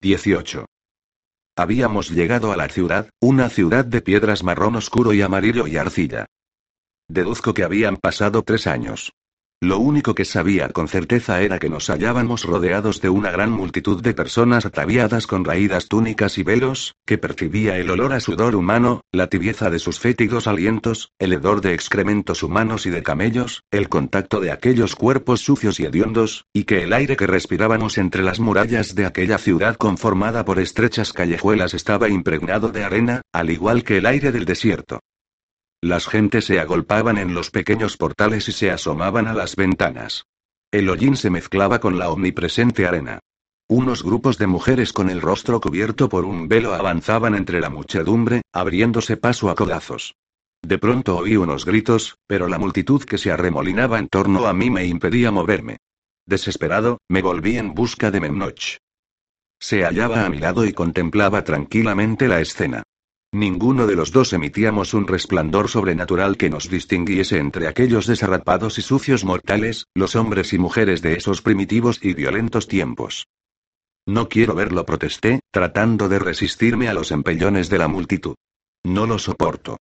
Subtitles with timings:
[0.00, 0.64] 18.
[1.56, 6.26] Habíamos llegado a la ciudad, una ciudad de piedras marrón oscuro y amarillo y arcilla.
[7.08, 9.12] Deduzco que habían pasado tres años.
[9.60, 14.00] Lo único que sabía con certeza era que nos hallábamos rodeados de una gran multitud
[14.00, 19.00] de personas ataviadas con raídas túnicas y velos, que percibía el olor a sudor humano,
[19.10, 23.88] la tibieza de sus fétidos alientos, el hedor de excrementos humanos y de camellos, el
[23.88, 28.38] contacto de aquellos cuerpos sucios y hediondos, y que el aire que respirábamos entre las
[28.38, 33.96] murallas de aquella ciudad conformada por estrechas callejuelas estaba impregnado de arena, al igual que
[33.96, 35.00] el aire del desierto.
[35.80, 40.26] Las gentes se agolpaban en los pequeños portales y se asomaban a las ventanas.
[40.72, 43.20] El hollín se mezclaba con la omnipresente arena.
[43.68, 48.42] Unos grupos de mujeres con el rostro cubierto por un velo avanzaban entre la muchedumbre,
[48.52, 50.16] abriéndose paso a codazos.
[50.62, 54.70] De pronto oí unos gritos, pero la multitud que se arremolinaba en torno a mí
[54.70, 55.76] me impedía moverme.
[56.26, 58.78] Desesperado, me volví en busca de Memnoch.
[59.60, 62.82] Se hallaba a mi lado y contemplaba tranquilamente la escena.
[63.32, 68.82] Ninguno de los dos emitíamos un resplandor sobrenatural que nos distinguiese entre aquellos desarrapados y
[68.82, 73.26] sucios mortales, los hombres y mujeres de esos primitivos y violentos tiempos.
[74.06, 78.34] No quiero verlo, protesté, tratando de resistirme a los empellones de la multitud.
[78.82, 79.76] No lo soporto.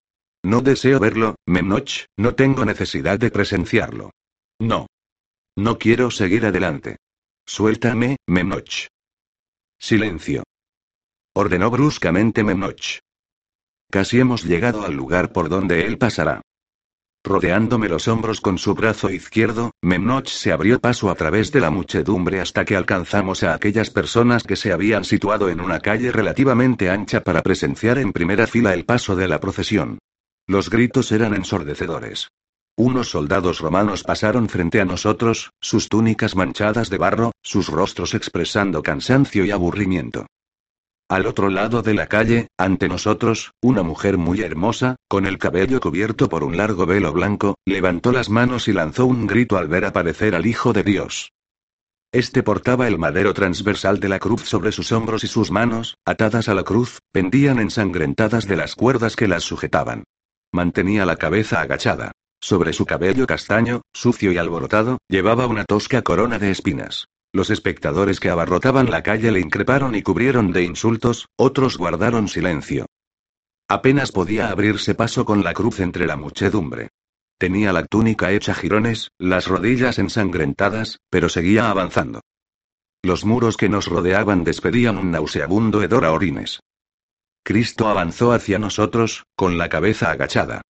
[0.44, 4.10] No deseo verlo, Memnoch, no tengo necesidad de presenciarlo.
[4.60, 4.88] No.
[5.56, 6.98] No quiero seguir adelante.
[7.46, 8.88] Suéltame, Memnoch.
[9.80, 10.44] Silencio.
[11.36, 13.05] Ordenó bruscamente Memnoch.
[13.91, 16.41] Casi hemos llegado al lugar por donde él pasará.
[17.25, 21.71] Rodeándome los hombros con su brazo izquierdo, Memnoch se abrió paso a través de la
[21.71, 26.92] muchedumbre hasta que alcanzamos a aquellas personas que se habían situado en una calle relativamente
[26.92, 29.98] ancha para presenciar en primera fila el paso de la procesión.
[30.45, 32.27] Los gritos eran ensordecedores.
[32.77, 38.83] Unos soldados romanos pasaron frente a nosotros, sus túnicas manchadas de barro, sus rostros expresando
[38.83, 40.27] cansancio y aburrimiento.
[41.08, 45.80] Al otro lado de la calle, ante nosotros, una mujer muy hermosa, con el cabello
[45.80, 49.86] cubierto por un largo velo blanco, levantó las manos y lanzó un grito al ver
[49.86, 51.32] aparecer al Hijo de Dios.
[52.11, 56.49] Este portaba el madero transversal de la cruz sobre sus hombros y sus manos, atadas
[56.49, 60.05] a la cruz, pendían ensangrentadas de las cuerdas que las sujetaban.
[60.52, 62.14] Mantenía la cabeza agachada.
[62.42, 67.05] Sobre su cabello castaño, sucio y alborotado, llevaba una tosca corona de espinas.
[67.33, 72.86] Los espectadores que abarrotaban la calle le increparon y cubrieron de insultos, otros guardaron silencio.
[73.67, 76.89] Apenas podía abrirse paso con la cruz entre la muchedumbre.
[77.37, 82.21] Tenía la túnica hecha jirones, las rodillas ensangrentadas, pero seguía avanzando.
[83.03, 86.61] Los muros que nos rodeaban despedían un nauseabundo hedor a orines.
[87.43, 90.61] Cristo avanzó hacia nosotros, con la cabeza agachada.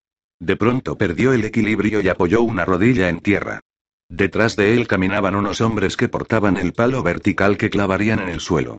[0.40, 3.60] De pronto perdió el equilibrio y apoyó una rodilla en tierra.
[4.08, 8.40] Detrás de él caminaban unos hombres que portaban el palo vertical que clavarían en el
[8.40, 8.78] suelo.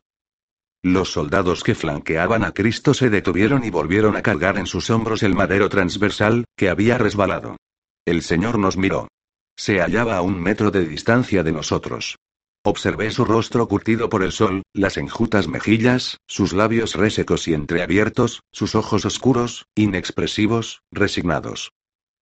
[0.82, 5.22] Los soldados que flanqueaban a Cristo se detuvieron y volvieron a cargar en sus hombros
[5.22, 7.56] el madero transversal, que había resbalado.
[8.04, 9.08] El Señor nos miró.
[9.56, 12.16] Se hallaba a un metro de distancia de nosotros.
[12.62, 18.42] Observé su rostro curtido por el sol, las enjutas mejillas, sus labios resecos y entreabiertos,
[18.52, 21.72] sus ojos oscuros, inexpresivos, resignados.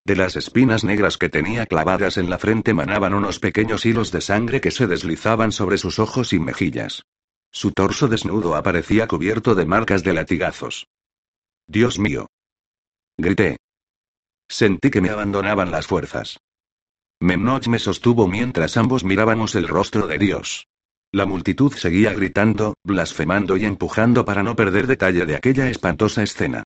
[0.07, 4.21] De las espinas negras que tenía clavadas en la frente manaban unos pequeños hilos de
[4.21, 7.05] sangre que se deslizaban sobre sus ojos y mejillas.
[7.51, 10.89] Su torso desnudo aparecía cubierto de marcas de latigazos.
[11.67, 12.27] Dios mío.
[13.17, 13.57] Grité.
[14.47, 16.39] Sentí que me abandonaban las fuerzas.
[17.21, 20.67] Memnoch me sostuvo mientras ambos mirábamos el rostro de Dios.
[21.13, 26.65] La multitud seguía gritando, blasfemando y empujando para no perder detalle de aquella espantosa escena.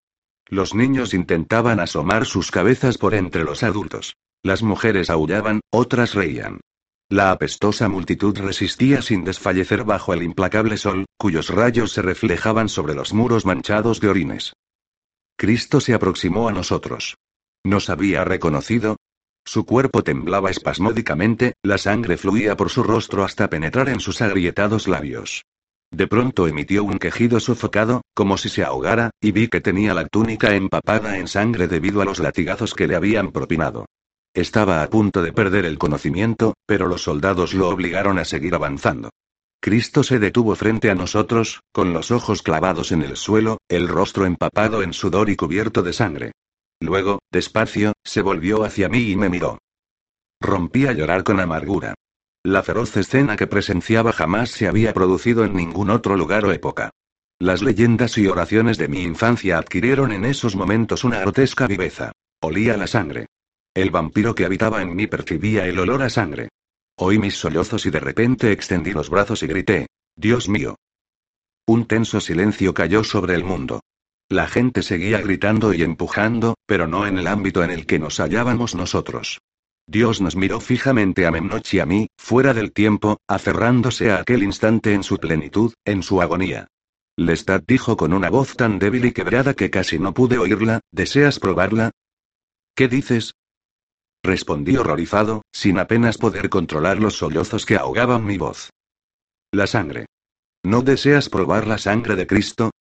[0.49, 4.17] Los niños intentaban asomar sus cabezas por entre los adultos.
[4.43, 6.61] Las mujeres aullaban, otras reían.
[7.11, 12.95] La apestosa multitud resistía sin desfallecer bajo el implacable sol, cuyos rayos se reflejaban sobre
[12.95, 14.53] los muros manchados de orines.
[15.37, 17.17] Cristo se aproximó a nosotros.
[17.65, 18.97] ¿Nos había reconocido?
[19.45, 24.89] Su cuerpo temblaba espasmódicamente, la sangre fluía por su rostro hasta penetrar en sus agrietados
[24.89, 25.45] labios.
[25.91, 30.07] De pronto emitió un quejido sofocado, como si se ahogara, y vi que tenía la
[30.07, 33.87] túnica empapada en sangre debido a los latigazos que le habían propinado.
[34.35, 39.11] Estaba a punto de perder el conocimiento, pero los soldados lo obligaron a seguir avanzando.
[39.61, 44.27] Cristo se detuvo frente a nosotros, con los ojos clavados en el suelo, el rostro
[44.27, 46.33] empapado en sudor y cubierto de sangre.
[46.81, 49.59] Luego, despacio, se volvió hacia mí y me miró.
[50.41, 51.95] Rompí a llorar con amargura.
[52.49, 56.89] La feroz escena que presenciaba jamás se había producido en ningún otro lugar o época.
[57.39, 62.13] Las leyendas y oraciones de mi infancia adquirieron en esos momentos una grotesca viveza.
[62.41, 63.27] Olía la sangre.
[63.75, 66.49] El vampiro que habitaba en mí percibía el olor a sangre.
[66.97, 69.87] Oí mis sollozos y de repente extendí los brazos y grité,
[70.17, 70.77] Dios mío.
[71.67, 73.83] Un tenso silencio cayó sobre el mundo.
[74.31, 78.21] La gente seguía gritando y empujando, pero no en el ámbito en el que nos
[78.21, 79.39] hallábamos nosotros.
[79.89, 84.43] Dios nos miró fijamente a Memnoch y a mí, fuera del tiempo, aferrándose a aquel
[84.43, 86.69] instante en su plenitud, en su agonía.
[87.17, 91.41] Lestat dijo con una voz tan débil y quebrada que casi no pude oírla, ¿deseas
[91.41, 91.91] probarla?
[92.77, 93.33] ¿Qué dices?
[94.23, 98.69] Respondí horrorizado, sin apenas poder controlar los sollozos que ahogaban mi voz.
[99.53, 100.05] La sangre.
[100.63, 102.73] ¿No deseas probar la sangre de Cristo?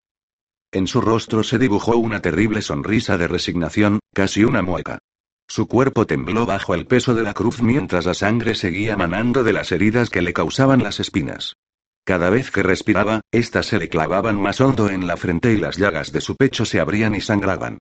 [0.74, 5.00] En su rostro se dibujó una terrible sonrisa de resignación, casi una mueca.
[5.48, 9.54] Su cuerpo tembló bajo el peso de la cruz mientras la sangre seguía manando de
[9.54, 11.56] las heridas que le causaban las espinas.
[12.04, 15.78] Cada vez que respiraba, éstas se le clavaban más hondo en la frente y las
[15.78, 17.80] llagas de su pecho se abrían y sangraban.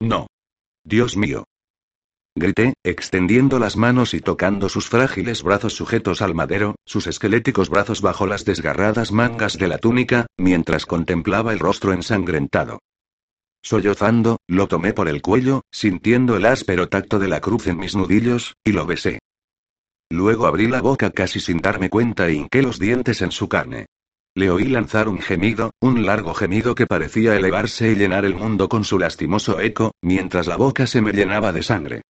[0.00, 0.26] No.
[0.84, 1.44] Dios mío.
[2.38, 8.02] Grité, extendiendo las manos y tocando sus frágiles brazos sujetos al madero, sus esqueléticos brazos
[8.02, 12.80] bajo las desgarradas mangas de la túnica, mientras contemplaba el rostro ensangrentado.
[13.62, 17.96] Sollozando, lo tomé por el cuello, sintiendo el áspero tacto de la cruz en mis
[17.96, 19.18] nudillos, y lo besé.
[20.10, 23.86] Luego abrí la boca casi sin darme cuenta e hinqué los dientes en su carne.
[24.36, 28.68] Le oí lanzar un gemido, un largo gemido que parecía elevarse y llenar el mundo
[28.68, 32.02] con su lastimoso eco, mientras la boca se me llenaba de sangre.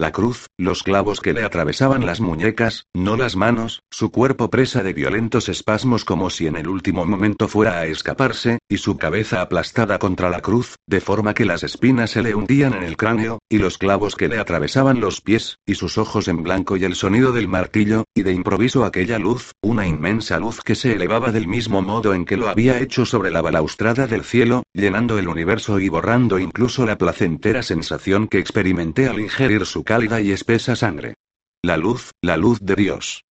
[0.00, 4.82] La cruz, los clavos que le atravesaban las muñecas, no las manos, su cuerpo presa
[4.82, 9.42] de violentos espasmos como si en el último momento fuera a escaparse, y su cabeza
[9.42, 13.40] aplastada contra la cruz, de forma que las espinas se le hundían en el cráneo,
[13.50, 16.94] y los clavos que le atravesaban los pies, y sus ojos en blanco y el
[16.94, 21.46] sonido del martillo, y de improviso aquella luz, una inmensa luz que se elevaba del
[21.46, 25.78] mismo modo en que lo había hecho sobre la balaustrada del cielo, llenando el universo
[25.78, 31.16] y borrando incluso la placentera sensación que experimenté al ingerir su cálida y espesa sangre.
[31.64, 33.24] La luz, la luz de Dios.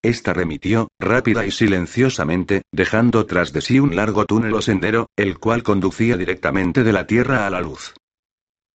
[0.00, 5.40] Esta remitió, rápida y silenciosamente, dejando tras de sí un largo túnel o sendero, el
[5.40, 7.94] cual conducía directamente de la tierra a la luz.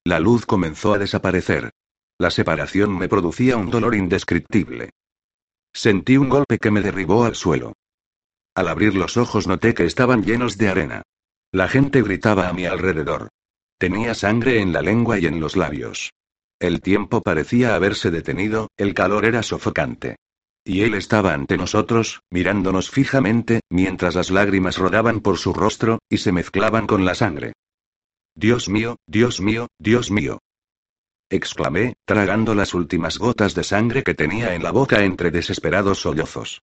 [0.04, 1.70] La luz comenzó a desaparecer.
[2.18, 4.90] La separación me producía un dolor indescriptible.
[5.74, 7.72] Sentí un golpe que me derribó al suelo.
[8.54, 11.04] Al abrir los ojos noté que estaban llenos de arena.
[11.54, 13.30] La gente gritaba a mi alrededor.
[13.78, 16.12] Tenía sangre en la lengua y en los labios.
[16.60, 20.18] El tiempo parecía haberse detenido, el calor era sofocante.
[20.66, 26.18] Y él estaba ante nosotros, mirándonos fijamente, mientras las lágrimas rodaban por su rostro, y
[26.18, 27.54] se mezclaban con la sangre.
[28.36, 30.40] Dios mío, Dios mío, Dios mío.
[31.32, 36.62] exclamé, tragando las últimas gotas de sangre que tenía en la boca entre desesperados sollozos.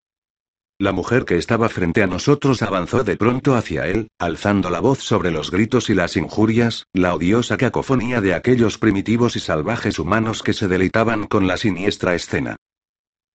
[0.79, 4.99] La mujer que estaba frente a nosotros avanzó de pronto hacia él, alzando la voz
[4.99, 10.43] sobre los gritos y las injurias, la odiosa cacofonía de aquellos primitivos y salvajes humanos
[10.43, 12.57] que se deleitaban con la siniestra escena.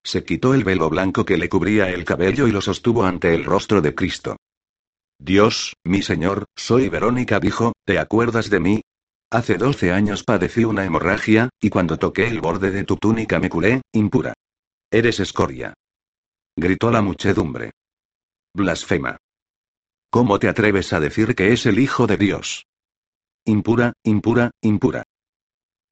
[0.03, 3.43] Se quitó el velo blanco que le cubría el cabello y lo sostuvo ante el
[3.43, 4.38] rostro de Cristo.
[5.17, 8.81] Dios, mi Señor, soy Verónica, dijo, ¿te acuerdas de mí?
[9.31, 13.50] Hace doce años padecí una hemorragia, y cuando toqué el borde de tu túnica me
[13.50, 14.33] curé, impura.
[14.91, 15.74] Eres escoria
[16.55, 17.72] gritó la muchedumbre.
[18.53, 19.17] Blasfema.
[20.10, 22.65] ¿Cómo te atreves a decir que es el Hijo de Dios?
[23.46, 25.03] Impura, impura, impura.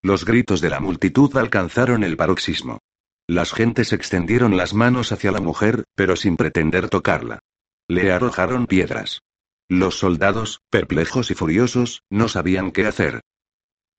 [0.01, 2.79] Los gritos de la multitud alcanzaron el paroxismo.
[3.27, 7.39] Las gentes extendieron las manos hacia la mujer, pero sin pretender tocarla.
[7.87, 9.21] Le arrojaron piedras.
[9.69, 13.21] Los soldados, perplejos y furiosos, no sabían qué hacer.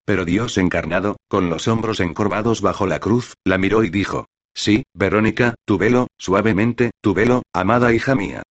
[0.04, 4.84] Pero Dios encarnado, con los hombros encorvados bajo la cruz, la miró y dijo, Sí,
[4.94, 8.42] Verónica, tu velo, suavemente, tu velo, amada hija mía.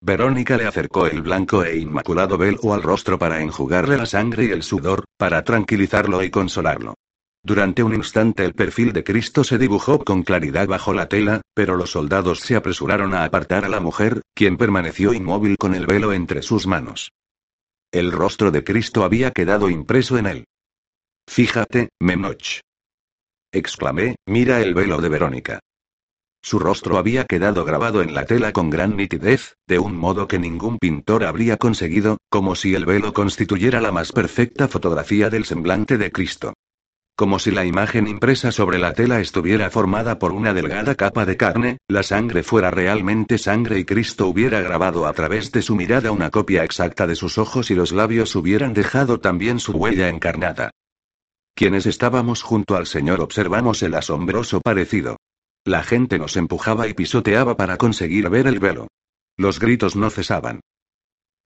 [0.00, 4.50] Verónica le acercó el blanco e inmaculado velo al rostro para enjugarle la sangre y
[4.50, 6.94] el sudor, para tranquilizarlo y consolarlo.
[7.42, 11.76] Durante un instante el perfil de Cristo se dibujó con claridad bajo la tela, pero
[11.76, 16.12] los soldados se apresuraron a apartar a la mujer, quien permaneció inmóvil con el velo
[16.12, 17.12] entre sus manos.
[17.92, 20.44] El rostro de Cristo había quedado impreso en él.
[21.28, 22.60] Fíjate, Menoch
[23.56, 25.60] exclamé, mira el velo de Verónica.
[26.42, 30.38] Su rostro había quedado grabado en la tela con gran nitidez, de un modo que
[30.38, 35.98] ningún pintor habría conseguido, como si el velo constituyera la más perfecta fotografía del semblante
[35.98, 36.54] de Cristo.
[37.16, 41.38] como si la imagen impresa sobre la tela estuviera formada por una delgada capa de
[41.38, 46.12] carne, la sangre fuera realmente sangre y Cristo hubiera grabado a través de su mirada
[46.12, 50.72] una copia exacta de sus ojos y los labios hubieran dejado también su huella encarnada.
[51.56, 55.16] Quienes estábamos junto al Señor observamos el asombroso parecido.
[55.64, 58.88] La gente nos empujaba y pisoteaba para conseguir ver el velo.
[59.38, 60.60] Los gritos no cesaban.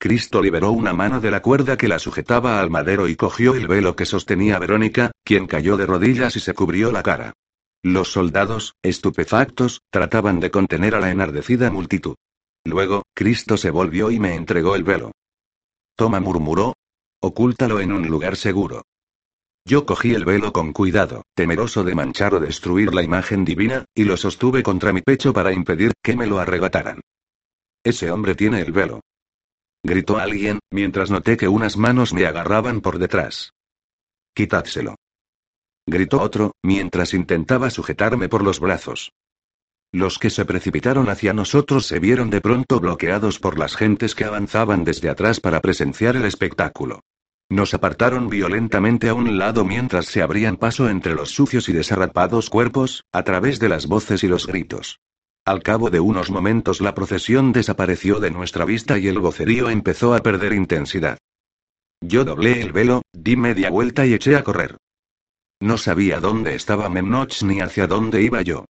[0.00, 3.68] Cristo liberó una mano de la cuerda que la sujetaba al madero y cogió el
[3.68, 7.34] velo que sostenía Verónica, quien cayó de rodillas y se cubrió la cara.
[7.80, 12.16] Los soldados, estupefactos, trataban de contener a la enardecida multitud.
[12.64, 15.12] Luego, Cristo se volvió y me entregó el velo.
[15.94, 16.74] Toma, murmuró.
[17.20, 18.82] Ocúltalo en un lugar seguro.
[19.64, 24.04] Yo cogí el velo con cuidado, temeroso de manchar o destruir la imagen divina, y
[24.04, 27.00] lo sostuve contra mi pecho para impedir que me lo arrebataran.
[27.84, 29.00] Ese hombre tiene el velo
[29.82, 33.52] gritó alguien, mientras noté que unas manos me agarraban por detrás.
[34.34, 34.96] Quitádselo.
[35.86, 39.12] Gritó otro, mientras intentaba sujetarme por los brazos.
[39.92, 44.24] Los que se precipitaron hacia nosotros se vieron de pronto bloqueados por las gentes que
[44.24, 47.00] avanzaban desde atrás para presenciar el espectáculo.
[47.50, 52.48] Nos apartaron violentamente a un lado mientras se abrían paso entre los sucios y desarrapados
[52.48, 55.00] cuerpos, a través de las voces y los gritos.
[55.44, 60.14] Al cabo de unos momentos la procesión desapareció de nuestra vista y el vocerío empezó
[60.14, 61.18] a perder intensidad.
[62.00, 64.76] Yo doblé el velo, di media vuelta y eché a correr.
[65.60, 68.64] No sabía dónde estaba Memnoch ni hacia dónde iba yo.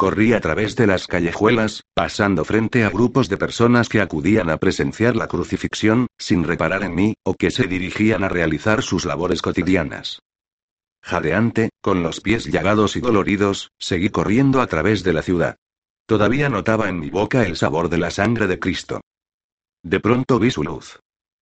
[0.00, 4.56] Corrí a través de las callejuelas, pasando frente a grupos de personas que acudían a
[4.56, 9.42] presenciar la crucifixión, sin reparar en mí, o que se dirigían a realizar sus labores
[9.42, 10.20] cotidianas.
[11.02, 15.56] Jadeante, con los pies llagados y doloridos, seguí corriendo a través de la ciudad.
[16.06, 19.02] Todavía notaba en mi boca el sabor de la sangre de Cristo.
[19.82, 20.98] De pronto vi su luz.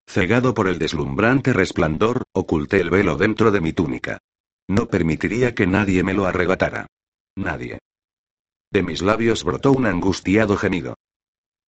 [0.09, 4.19] Cegado por el deslumbrante resplandor, oculté el velo dentro de mi túnica.
[4.69, 6.89] No permitiría que nadie me lo arrebatara.
[7.37, 7.79] Nadie.
[8.71, 10.95] De mis labios brotó un angustiado gemido.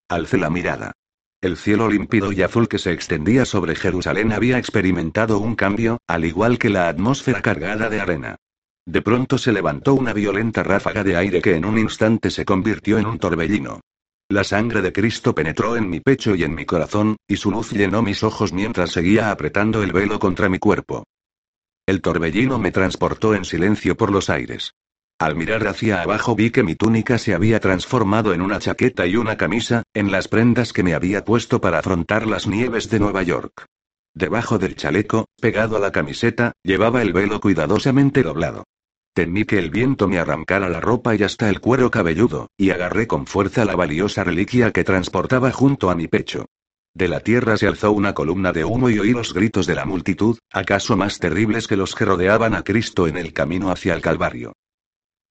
[0.09, 0.93] Alcé la mirada.
[1.41, 6.27] El cielo límpido y azul que se extendía sobre Jerusalén había experimentado un cambio, al
[6.27, 8.37] igual que la atmósfera cargada de arena.
[8.87, 12.99] De pronto se levantó una violenta ráfaga de aire que en un instante se convirtió
[12.99, 13.81] en un torbellino.
[14.29, 17.73] La sangre de Cristo penetró en mi pecho y en mi corazón, y su luz
[17.73, 21.05] llenó mis ojos mientras seguía apretando el velo contra mi cuerpo.
[21.87, 24.75] El torbellino me transportó en silencio por los aires.
[25.21, 29.17] Al mirar hacia abajo vi que mi túnica se había transformado en una chaqueta y
[29.17, 33.23] una camisa, en las prendas que me había puesto para afrontar las nieves de Nueva
[33.23, 33.67] York.
[34.15, 38.65] Debajo del chaleco, pegado a la camiseta, llevaba el velo cuidadosamente doblado.
[39.13, 43.07] Temí que el viento me arrancara la ropa y hasta el cuero cabelludo, y agarré
[43.07, 46.47] con fuerza la valiosa reliquia que transportaba junto a mi pecho.
[46.95, 49.85] De la tierra se alzó una columna de humo y oí los gritos de la
[49.85, 54.01] multitud, acaso más terribles que los que rodeaban a Cristo en el camino hacia el
[54.01, 54.55] Calvario.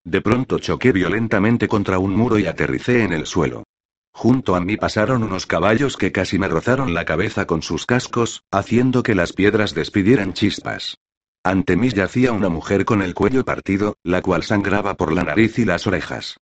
[0.03, 3.63] De pronto choqué violentamente contra un muro y aterricé en el suelo.
[4.11, 8.43] Junto a mí pasaron unos caballos que casi me rozaron la cabeza con sus cascos,
[8.51, 10.97] haciendo que las piedras despidieran chispas.
[11.43, 15.57] Ante mí yacía una mujer con el cuello partido, la cual sangraba por la nariz
[15.57, 16.37] y las orejas.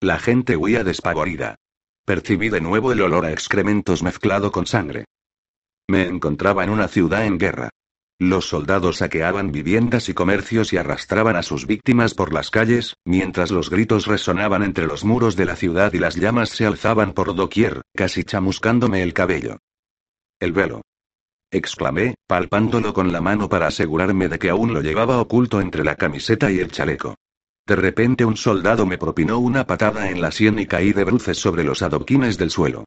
[0.00, 1.56] La gente huía despavorida.
[2.04, 5.04] Percibí de nuevo el olor a excrementos mezclado con sangre.
[5.88, 7.70] Me encontraba en una ciudad en guerra.
[8.20, 13.50] Los soldados saqueaban viviendas y comercios y arrastraban a sus víctimas por las calles, mientras
[13.50, 17.34] los gritos resonaban entre los muros de la ciudad y las llamas se alzaban por
[17.34, 19.56] doquier, casi chamuscándome el cabello.
[20.38, 20.82] El velo
[21.50, 25.96] exclamé, palpándolo con la mano para asegurarme de que aún lo llevaba oculto entre la
[25.96, 27.14] camiseta y el chaleco.
[27.66, 31.38] De repente un soldado me propinó una patada en la sien y caí de bruces
[31.38, 32.84] sobre los adoquines del suelo.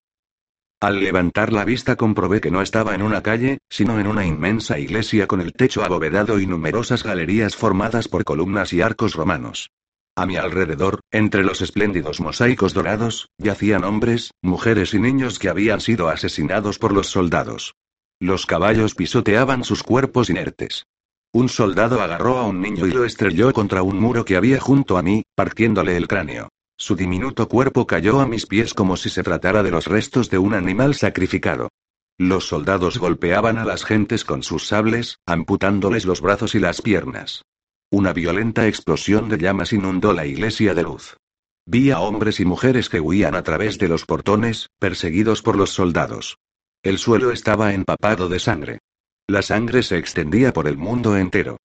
[0.83, 4.79] Al levantar la vista comprobé que no estaba en una calle, sino en una inmensa
[4.79, 9.69] iglesia con el techo abovedado y numerosas galerías formadas por columnas y arcos romanos.
[10.17, 15.79] A mi alrededor, entre los espléndidos mosaicos dorados, yacían hombres, mujeres y niños que habían
[15.79, 17.75] sido asesinados por los soldados.
[18.19, 20.85] Los caballos pisoteaban sus cuerpos inertes.
[21.31, 24.97] Un soldado agarró a un niño y lo estrelló contra un muro que había junto
[24.97, 26.49] a mí, partiéndole el cráneo.
[26.77, 30.37] Su diminuto cuerpo cayó a mis pies como si se tratara de los restos de
[30.37, 31.69] un animal sacrificado.
[32.17, 37.43] Los soldados golpeaban a las gentes con sus sables, amputándoles los brazos y las piernas.
[37.91, 41.17] Una violenta explosión de llamas inundó la iglesia de luz.
[41.65, 45.71] Vi a hombres y mujeres que huían a través de los portones, perseguidos por los
[45.71, 46.37] soldados.
[46.83, 48.79] El suelo estaba empapado de sangre.
[49.27, 51.57] La sangre se extendía por el mundo entero.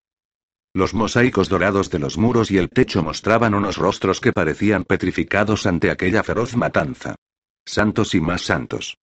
[0.77, 5.65] Los mosaicos dorados de los muros y el techo mostraban unos rostros que parecían petrificados
[5.65, 7.15] ante aquella feroz matanza.
[7.65, 8.95] Santos y más santos.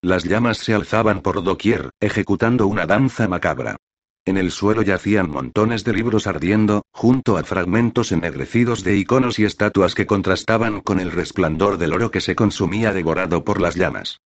[0.00, 3.78] Las llamas se alzaban por doquier, ejecutando una danza macabra.
[4.24, 9.44] En el suelo yacían montones de libros ardiendo, junto a fragmentos ennegrecidos de iconos y
[9.44, 14.20] estatuas que contrastaban con el resplandor del oro que se consumía devorado por las llamas.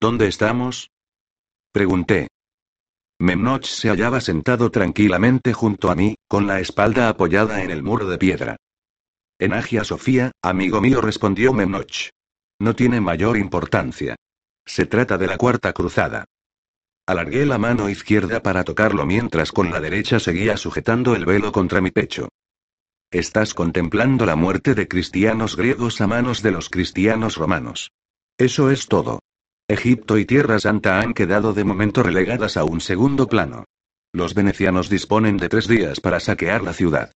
[0.00, 0.90] ¿Dónde estamos?
[1.70, 2.31] Pregunté.
[3.22, 8.08] Memnoch se hallaba sentado tranquilamente junto a mí, con la espalda apoyada en el muro
[8.08, 8.56] de piedra.
[9.38, 12.10] En Agia Sofía, amigo mío, respondió Memnoch.
[12.58, 14.16] No tiene mayor importancia.
[14.66, 16.24] Se trata de la cuarta cruzada.
[17.06, 21.80] Alargué la mano izquierda para tocarlo mientras con la derecha seguía sujetando el velo contra
[21.80, 22.28] mi pecho.
[23.12, 27.92] Estás contemplando la muerte de cristianos griegos a manos de los cristianos romanos.
[28.36, 29.20] Eso es todo.
[29.68, 33.64] Egipto y Tierra Santa han quedado de momento relegadas a un segundo plano.
[34.12, 37.12] Los venecianos disponen de tres días para saquear la ciudad.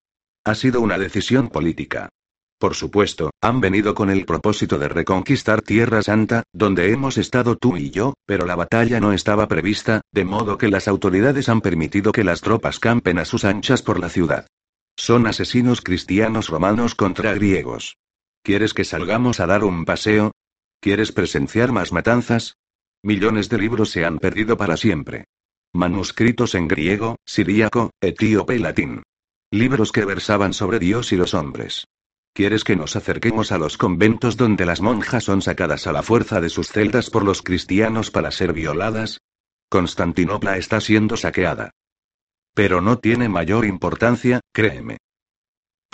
[0.46, 2.10] Ha sido una decisión política.
[2.58, 7.76] Por supuesto, han venido con el propósito de reconquistar Tierra Santa, donde hemos estado tú
[7.76, 12.14] y yo, pero la batalla no estaba prevista, de modo que las autoridades han permitido
[12.14, 14.48] que las tropas campen a sus anchas por la ciudad.
[14.96, 17.98] Son asesinos cristianos romanos contra griegos.
[18.42, 20.32] ¿Quieres que salgamos a dar un paseo?
[20.86, 22.58] ¿Quieres presenciar más matanzas?
[23.02, 25.26] Millones de libros se han perdido para siempre.
[25.74, 29.02] Manuscritos en griego, siríaco, etíope y latín.
[29.50, 31.88] Libros que versaban sobre Dios y los hombres.
[32.36, 36.40] ¿Quieres que nos acerquemos a los conventos donde las monjas son sacadas a la fuerza
[36.40, 39.22] de sus celdas por los cristianos para ser violadas?
[39.70, 41.72] Constantinopla está siendo saqueada.
[42.54, 44.98] Pero no tiene mayor importancia, créeme.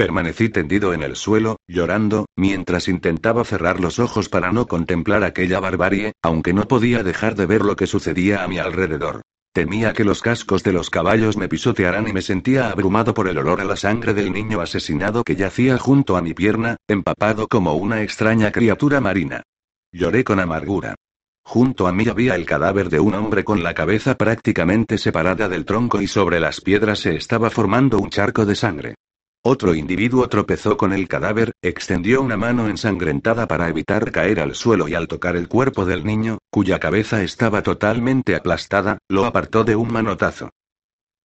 [0.01, 5.59] Permanecí tendido en el suelo, llorando, mientras intentaba cerrar los ojos para no contemplar aquella
[5.59, 9.21] barbarie, aunque no podía dejar de ver lo que sucedía a mi alrededor.
[9.53, 13.37] Temía que los cascos de los caballos me pisotearan y me sentía abrumado por el
[13.37, 17.75] olor a la sangre del niño asesinado que yacía junto a mi pierna, empapado como
[17.75, 19.43] una extraña criatura marina.
[19.91, 20.95] Lloré con amargura.
[21.43, 25.63] Junto a mí había el cadáver de un hombre con la cabeza prácticamente separada del
[25.63, 28.95] tronco y sobre las piedras se estaba formando un charco de sangre.
[29.43, 34.87] Otro individuo tropezó con el cadáver, extendió una mano ensangrentada para evitar caer al suelo
[34.87, 39.75] y al tocar el cuerpo del niño, cuya cabeza estaba totalmente aplastada, lo apartó de
[39.75, 40.51] un manotazo.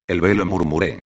[0.06, 1.00] El velo murmuré.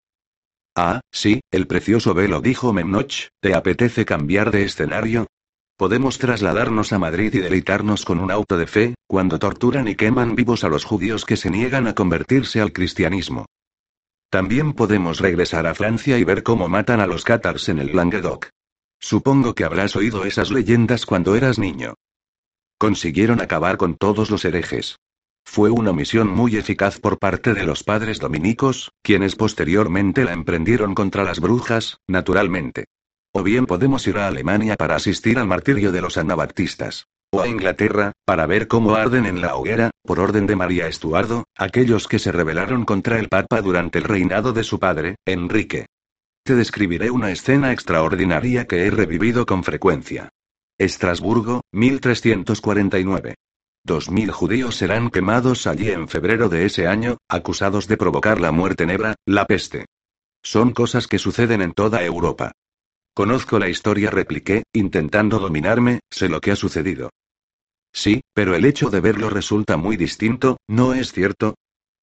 [0.76, 5.26] Ah, sí, el precioso velo, dijo Memnoch, ¿te apetece cambiar de escenario?
[5.76, 10.36] Podemos trasladarnos a Madrid y deleitarnos con un auto de fe, cuando torturan y queman
[10.36, 13.46] vivos a los judíos que se niegan a convertirse al cristianismo.
[14.30, 18.48] También podemos regresar a Francia y ver cómo matan a los cátars en el Languedoc.
[19.00, 21.94] Supongo que habrás oído esas leyendas cuando eras niño.
[22.78, 25.00] Consiguieron acabar con todos los herejes.
[25.44, 30.94] Fue una misión muy eficaz por parte de los padres dominicos, quienes posteriormente la emprendieron
[30.94, 32.84] contra las brujas, naturalmente.
[33.32, 37.08] O bien podemos ir a Alemania para asistir al martirio de los anabaptistas.
[37.32, 41.44] O a Inglaterra, para ver cómo arden en la hoguera, por orden de María Estuardo,
[41.56, 45.86] aquellos que se rebelaron contra el Papa durante el reinado de su padre, Enrique.
[46.42, 50.30] Te describiré una escena extraordinaria que he revivido con frecuencia.
[50.76, 53.36] Estrasburgo, 1349.
[53.84, 58.50] Dos mil judíos serán quemados allí en febrero de ese año, acusados de provocar la
[58.50, 59.86] muerte negra, la peste.
[60.42, 62.50] Son cosas que suceden en toda Europa.
[63.14, 67.10] Conozco la historia, repliqué, intentando dominarme, sé lo que ha sucedido.
[67.92, 71.54] Sí, pero el hecho de verlo resulta muy distinto, ¿no es cierto?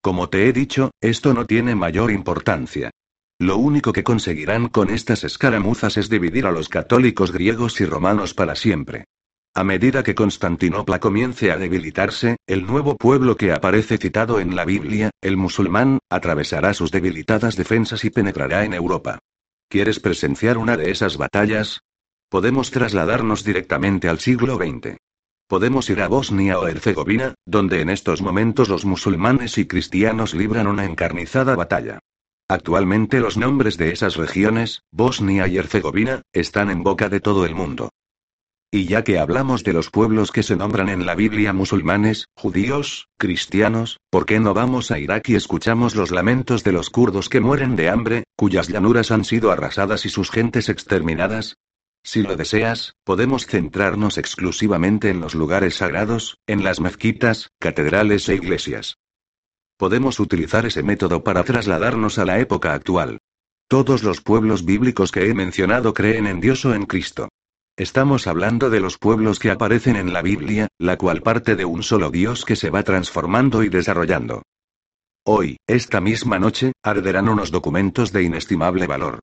[0.01, 2.91] Como te he dicho, esto no tiene mayor importancia.
[3.39, 8.33] Lo único que conseguirán con estas escaramuzas es dividir a los católicos griegos y romanos
[8.33, 9.05] para siempre.
[9.53, 14.65] A medida que Constantinopla comience a debilitarse, el nuevo pueblo que aparece citado en la
[14.65, 19.19] Biblia, el musulmán, atravesará sus debilitadas defensas y penetrará en Europa.
[19.67, 21.81] ¿Quieres presenciar una de esas batallas?
[22.29, 24.97] Podemos trasladarnos directamente al siglo XX.
[25.47, 30.67] Podemos ir a Bosnia o Herzegovina, donde en estos momentos los musulmanes y cristianos libran
[30.67, 31.99] una encarnizada batalla.
[32.49, 37.55] Actualmente los nombres de esas regiones, Bosnia y Herzegovina, están en boca de todo el
[37.55, 37.89] mundo.
[38.69, 43.07] Y ya que hablamos de los pueblos que se nombran en la Biblia musulmanes, judíos,
[43.17, 47.39] cristianos, ¿por qué no vamos a Irak y escuchamos los lamentos de los kurdos que
[47.39, 51.55] mueren de hambre, cuyas llanuras han sido arrasadas y sus gentes exterminadas?
[52.03, 58.35] Si lo deseas, podemos centrarnos exclusivamente en los lugares sagrados, en las mezquitas, catedrales e
[58.35, 58.97] iglesias.
[59.77, 63.19] Podemos utilizar ese método para trasladarnos a la época actual.
[63.67, 67.29] Todos los pueblos bíblicos que he mencionado creen en Dios o en Cristo.
[67.75, 71.83] Estamos hablando de los pueblos que aparecen en la Biblia, la cual parte de un
[71.83, 74.41] solo Dios que se va transformando y desarrollando.
[75.23, 79.19] Hoy, esta misma noche, arderán unos documentos de inestimable valor.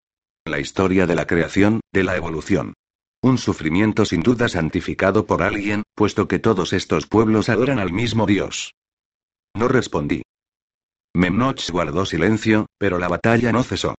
[0.46, 2.74] La historia de la creación, de la evolución.
[3.22, 8.26] Un sufrimiento sin duda santificado por alguien, puesto que todos estos pueblos adoran al mismo
[8.26, 8.74] Dios.
[9.54, 10.20] No respondí.
[11.14, 13.94] Memnoch guardó silencio, pero la batalla no cesó.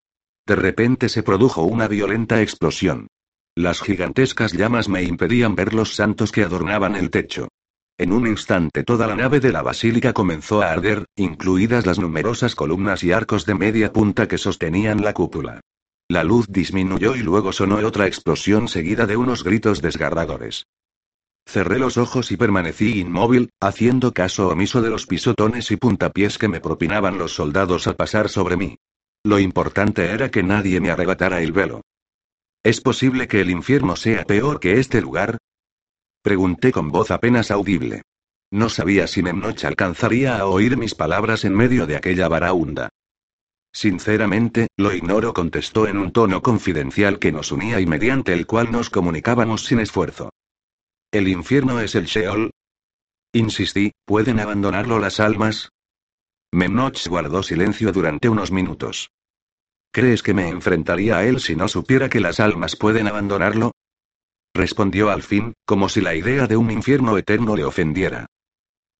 [0.45, 3.07] De repente se produjo una violenta explosión.
[3.55, 7.47] Las gigantescas llamas me impedían ver los santos que adornaban el techo.
[7.97, 12.53] En un instante toda la nave de la basílica comenzó a arder, incluidas las numerosas
[12.53, 15.61] columnas y arcos de media punta que sostenían la cúpula.
[16.07, 20.67] La luz disminuyó y luego sonó otra explosión seguida de unos gritos desgarradores.
[21.47, 26.47] Cerré los ojos y permanecí inmóvil, haciendo caso omiso de los pisotones y puntapiés que
[26.47, 28.77] me propinaban los soldados al pasar sobre mí.
[29.23, 31.81] Lo importante era que nadie me arrebatara el velo.
[32.63, 35.37] ¿Es posible que el infierno sea peor que este lugar?
[36.21, 38.03] Pregunté con voz apenas audible.
[38.51, 42.89] No sabía si Memnoch alcanzaría a oír mis palabras en medio de aquella varaunda.
[43.75, 48.71] Sinceramente, lo ignoro, contestó en un tono confidencial que nos unía y mediante el cual
[48.71, 50.29] nos comunicábamos sin esfuerzo.
[51.11, 52.51] ¿El infierno es el Sheol?
[53.33, 55.73] Insistí, ¿pueden abandonarlo las almas?
[56.53, 59.09] Memnoch guardó silencio durante unos minutos.
[59.91, 63.71] ¿Crees que me enfrentaría a él si no supiera que las almas pueden abandonarlo?
[64.53, 68.25] Respondió al fin, como si la idea de un infierno eterno le ofendiera.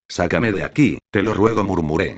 [0.10, 2.18] Sácame de aquí, te lo ruego, murmuré.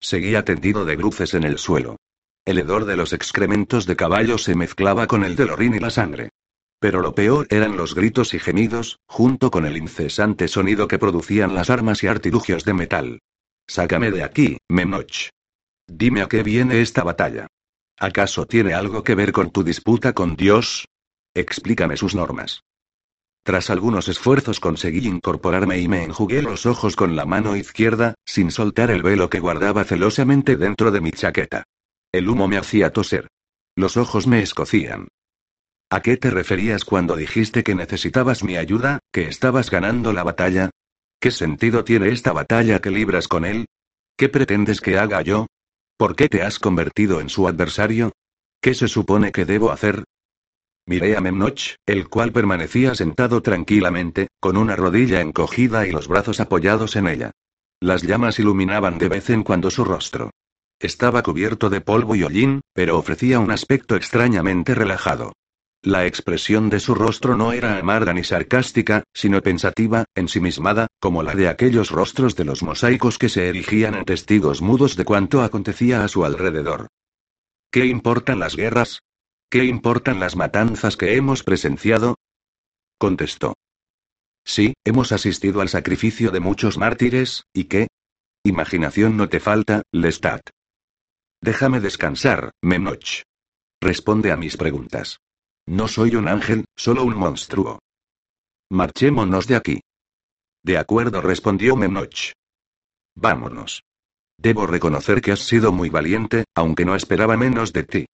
[0.00, 1.96] Seguía tendido de bruces en el suelo.
[2.44, 5.90] El hedor de los excrementos de caballo se mezclaba con el del orín y la
[5.90, 6.30] sangre.
[6.78, 11.54] Pero lo peor eran los gritos y gemidos, junto con el incesante sonido que producían
[11.54, 13.18] las armas y artilugios de metal.
[13.66, 15.30] Sácame de aquí, Menoch.
[15.88, 17.46] Dime a qué viene esta batalla.
[17.98, 20.86] ¿Acaso tiene algo que ver con tu disputa con Dios?
[21.34, 22.62] Explícame sus normas.
[23.46, 28.50] Tras algunos esfuerzos conseguí incorporarme y me enjugué los ojos con la mano izquierda, sin
[28.50, 31.62] soltar el velo que guardaba celosamente dentro de mi chaqueta.
[32.10, 33.28] El humo me hacía toser.
[33.76, 35.06] Los ojos me escocían.
[35.90, 40.70] ¿A qué te referías cuando dijiste que necesitabas mi ayuda, que estabas ganando la batalla?
[41.20, 43.66] ¿Qué sentido tiene esta batalla que libras con él?
[44.16, 45.46] ¿Qué pretendes que haga yo?
[45.96, 48.10] ¿Por qué te has convertido en su adversario?
[48.60, 50.02] ¿Qué se supone que debo hacer?
[50.88, 56.38] Miré a Memnoch, el cual permanecía sentado tranquilamente, con una rodilla encogida y los brazos
[56.38, 57.32] apoyados en ella.
[57.80, 60.30] Las llamas iluminaban de vez en cuando su rostro.
[60.78, 65.32] Estaba cubierto de polvo y hollín, pero ofrecía un aspecto extrañamente relajado.
[65.82, 71.34] La expresión de su rostro no era amarga ni sarcástica, sino pensativa, ensimismada, como la
[71.34, 76.04] de aquellos rostros de los mosaicos que se erigían en testigos mudos de cuanto acontecía
[76.04, 76.86] a su alrededor.
[77.72, 79.00] ¿Qué importan las guerras?
[79.48, 82.16] ¿Qué importan las matanzas que hemos presenciado?
[82.98, 83.54] Contestó.
[84.44, 87.88] Sí, hemos asistido al sacrificio de muchos mártires, ¿y qué?
[88.44, 90.50] Imaginación no te falta, Lestat.
[91.40, 93.22] Déjame descansar, Menoch.
[93.80, 95.18] Responde a mis preguntas.
[95.66, 97.80] No soy un ángel, solo un monstruo.
[98.70, 99.80] Marchémonos de aquí.
[100.64, 102.32] De acuerdo, respondió Menoch.
[103.14, 103.84] Vámonos.
[104.38, 108.06] Debo reconocer que has sido muy valiente, aunque no esperaba menos de ti.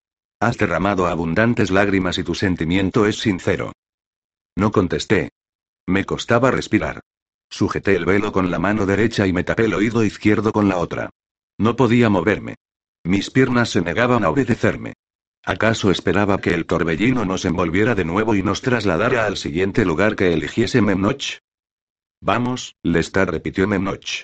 [0.42, 3.74] Has derramado abundantes lágrimas y tu sentimiento es sincero.
[4.56, 5.30] No contesté.
[5.86, 7.02] Me costaba respirar.
[7.48, 10.80] Sujeté el velo con la mano derecha y me tapé el oído izquierdo con la
[10.80, 11.12] otra.
[11.60, 12.56] No podía moverme.
[13.04, 14.94] Mis piernas se negaban a obedecerme.
[15.44, 20.16] ¿Acaso esperaba que el torbellino nos envolviera de nuevo y nos trasladara al siguiente lugar
[20.16, 21.38] que eligiese Memnoch?
[22.20, 24.24] Vamos, Lestat repitió Memnoch.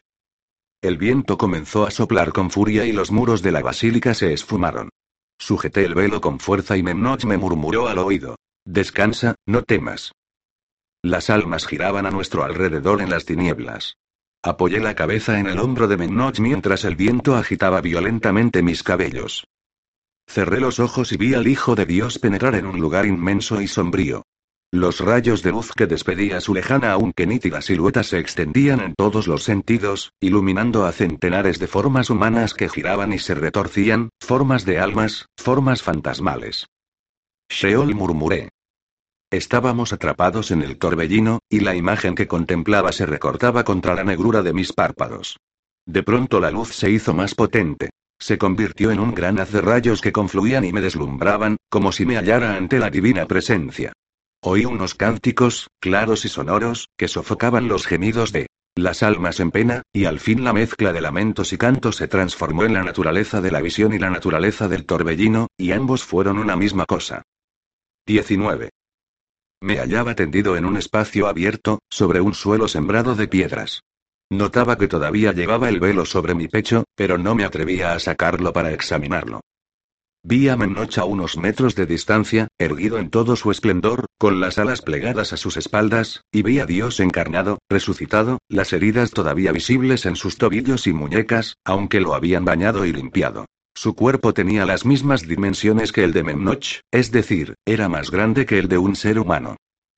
[0.82, 4.89] El viento comenzó a soplar con furia y los muros de la basílica se esfumaron.
[5.39, 8.38] Sujeté el velo con fuerza y Memnoch me murmuró al oído.
[8.65, 10.12] Descansa, no temas.
[11.04, 13.97] Las almas giraban a nuestro alrededor en las tinieblas.
[14.43, 19.47] Apoyé la cabeza en el hombro de Memnoch mientras el viento agitaba violentamente mis cabellos.
[20.28, 23.67] Cerré los ojos y vi al Hijo de Dios penetrar en un lugar inmenso y
[23.67, 24.23] sombrío.
[24.71, 29.25] Los rayos de luz que despedía su lejana aunque nítida silueta se extendían en todos
[29.25, 34.80] los sentidos, iluminando a centenares de formas humanas que giraban y se retorcían, formas de
[34.80, 36.67] almas, formas fantasmales.
[37.49, 38.49] Sheol murmuré.
[39.32, 44.41] Estábamos atrapados en el torbellino, y la imagen que contemplaba se recortaba contra la negrura
[44.41, 45.38] de mis párpados.
[45.86, 47.91] De pronto la luz se hizo más potente.
[48.19, 52.06] Se convirtió en un gran haz de rayos que confluían y me deslumbraban, como si
[52.06, 53.93] me hallara ante la divina presencia.
[54.41, 59.82] Oí unos cánticos, claros y sonoros, que sofocaban los gemidos de las almas en pena,
[59.91, 63.52] y al fin la mezcla de lamentos y cantos se transformó en la naturaleza de
[63.52, 67.23] la visión y la naturaleza del torbellino, y ambos fueron una misma cosa.
[68.06, 68.69] 19.
[69.62, 73.82] Me hallaba tendido en un espacio abierto, sobre un suelo sembrado de piedras.
[74.30, 78.54] Notaba que todavía llevaba el velo sobre mi pecho, pero no me atrevía a sacarlo
[78.54, 79.41] para examinarlo.
[80.23, 84.58] Vi a Memnoch a unos metros de distancia, erguido en todo su esplendor, con las
[84.58, 90.06] alas plegadas a sus espaldas, y vi a Dios encarnado, resucitado, las heridas todavía visibles
[90.06, 93.45] en sus tobillos y muñecas, aunque lo habían bañado y limpiado.
[93.73, 98.45] Su cuerpo tenía las mismas dimensiones que el de Memnoch, es decir, era más grande
[98.45, 99.56] que el de un ser humano.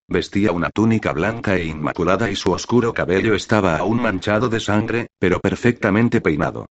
[0.10, 5.08] Vestía una túnica blanca e inmaculada y su oscuro cabello estaba aún manchado de sangre,
[5.18, 6.66] pero perfectamente peinado.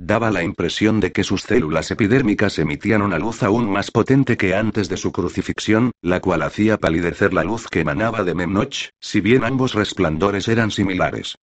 [0.00, 4.54] Daba la impresión de que sus células epidérmicas emitían una luz aún más potente que
[4.54, 9.20] antes de su crucifixión, la cual hacía palidecer la luz que emanaba de Memnoch, si
[9.20, 11.34] bien ambos resplandores eran similares.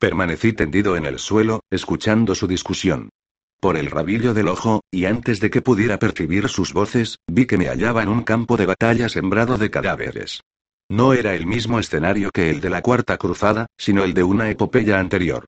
[0.00, 3.10] Permanecí tendido en el suelo, escuchando su discusión.
[3.60, 7.58] Por el rabillo del ojo, y antes de que pudiera percibir sus voces, vi que
[7.58, 10.42] me hallaba en un campo de batalla sembrado de cadáveres.
[10.88, 14.50] No era el mismo escenario que el de la Cuarta Cruzada, sino el de una
[14.50, 15.44] epopeya anterior.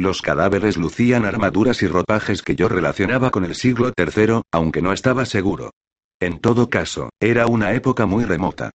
[0.00, 4.94] Los cadáveres lucían armaduras y ropajes que yo relacionaba con el siglo III, aunque no
[4.94, 5.74] estaba seguro.
[6.18, 8.70] En todo caso, era una época muy remota.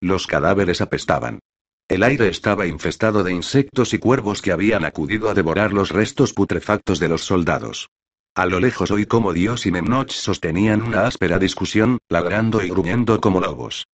[0.00, 1.40] Los cadáveres apestaban.
[1.86, 6.32] El aire estaba infestado de insectos y cuervos que habían acudido a devorar los restos
[6.32, 7.90] putrefactos de los soldados.
[8.34, 13.20] A lo lejos oí como Dios y Memnoch sostenían una áspera discusión, ladrando y gruñendo
[13.20, 13.84] como lobos.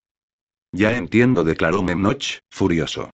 [0.71, 3.11] Ya entiendo, declaró Memnoch, furioso.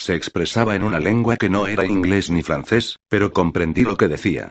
[0.00, 4.08] Se expresaba en una lengua que no era inglés ni francés, pero comprendí lo que
[4.08, 4.48] decía.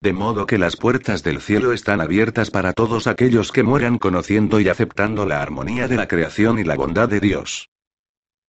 [0.00, 4.60] De modo que las puertas del cielo están abiertas para todos aquellos que mueran conociendo
[4.60, 7.68] y aceptando la armonía de la creación y la bondad de Dios.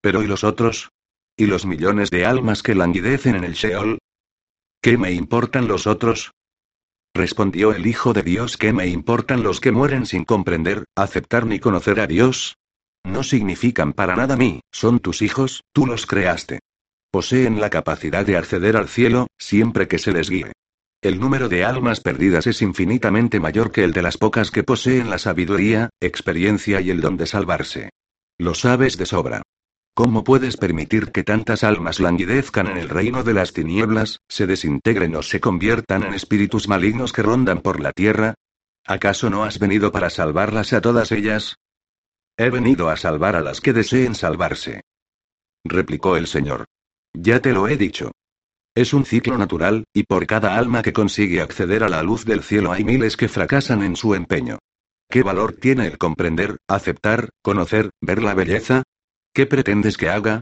[0.00, 0.90] Pero ¿y los otros?
[1.36, 3.98] ¿Y los millones de almas que languidecen en el Sheol?
[4.80, 6.34] ¿Qué me importan los otros?
[7.14, 11.58] Respondió el Hijo de Dios, ¿qué me importan los que mueren sin comprender, aceptar ni
[11.58, 12.54] conocer a Dios?
[13.04, 16.60] No significan para nada mí, son tus hijos, tú los creaste.
[17.10, 20.52] Poseen la capacidad de acceder al cielo, siempre que se les guíe.
[21.02, 25.10] El número de almas perdidas es infinitamente mayor que el de las pocas que poseen
[25.10, 27.90] la sabiduría, experiencia y el don de salvarse.
[28.38, 29.42] Lo sabes de sobra.
[29.94, 35.14] ¿Cómo puedes permitir que tantas almas languidezcan en el reino de las tinieblas, se desintegren
[35.14, 38.34] o se conviertan en espíritus malignos que rondan por la tierra?
[38.86, 41.56] ¿Acaso no has venido para salvarlas a todas ellas?
[42.36, 44.80] He venido a salvar a las que deseen salvarse.
[45.64, 46.64] Replicó el Señor.
[47.12, 48.10] Ya te lo he dicho.
[48.74, 52.42] Es un ciclo natural, y por cada alma que consigue acceder a la luz del
[52.42, 54.58] cielo hay miles que fracasan en su empeño.
[55.08, 58.82] ¿Qué valor tiene el comprender, aceptar, conocer, ver la belleza?
[59.32, 60.40] ¿Qué pretendes que haga?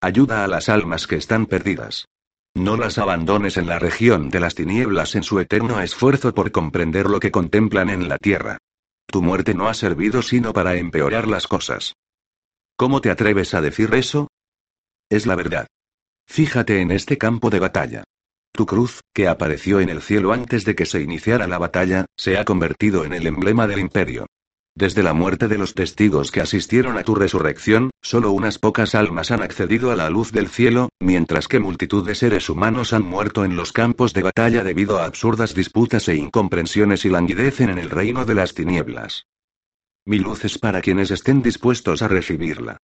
[0.00, 2.06] Ayuda a las almas que están perdidas.
[2.54, 7.10] No las abandones en la región de las tinieblas en su eterno esfuerzo por comprender
[7.10, 8.58] lo que contemplan en la tierra.
[9.12, 11.96] Tu muerte no ha servido sino para empeorar las cosas.
[12.76, 14.28] ¿Cómo te atreves a decir eso?
[15.10, 15.66] Es la verdad.
[16.26, 18.04] Fíjate en este campo de batalla.
[18.52, 22.38] Tu cruz, que apareció en el cielo antes de que se iniciara la batalla, se
[22.38, 24.24] ha convertido en el emblema del imperio.
[24.74, 29.30] Desde la muerte de los testigos que asistieron a tu resurrección, solo unas pocas almas
[29.30, 33.44] han accedido a la luz del cielo, mientras que multitud de seres humanos han muerto
[33.44, 37.90] en los campos de batalla debido a absurdas disputas e incomprensiones y languidecen en el
[37.90, 39.26] reino de las tinieblas.
[40.06, 42.78] Mi luz es para quienes estén dispuestos a recibirla.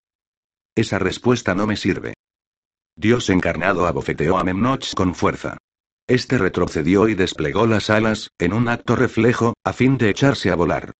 [0.74, 2.14] Esa respuesta no me sirve.
[2.96, 5.56] Dios encarnado abofeteó a Memnoch con fuerza.
[6.06, 10.54] Este retrocedió y desplegó las alas, en un acto reflejo, a fin de echarse a
[10.54, 10.92] volar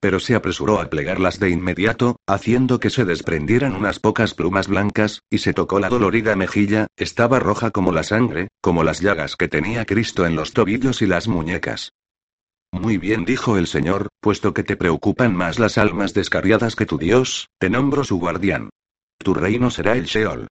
[0.00, 5.22] pero se apresuró a plegarlas de inmediato, haciendo que se desprendieran unas pocas plumas blancas,
[5.30, 9.48] y se tocó la dolorida mejilla, estaba roja como la sangre, como las llagas que
[9.48, 11.92] tenía Cristo en los tobillos y las muñecas.
[12.72, 16.98] Muy bien, dijo el Señor, puesto que te preocupan más las almas descarriadas que tu
[16.98, 18.70] Dios, te nombro su guardián.
[19.18, 20.46] Tu reino será el Sheol.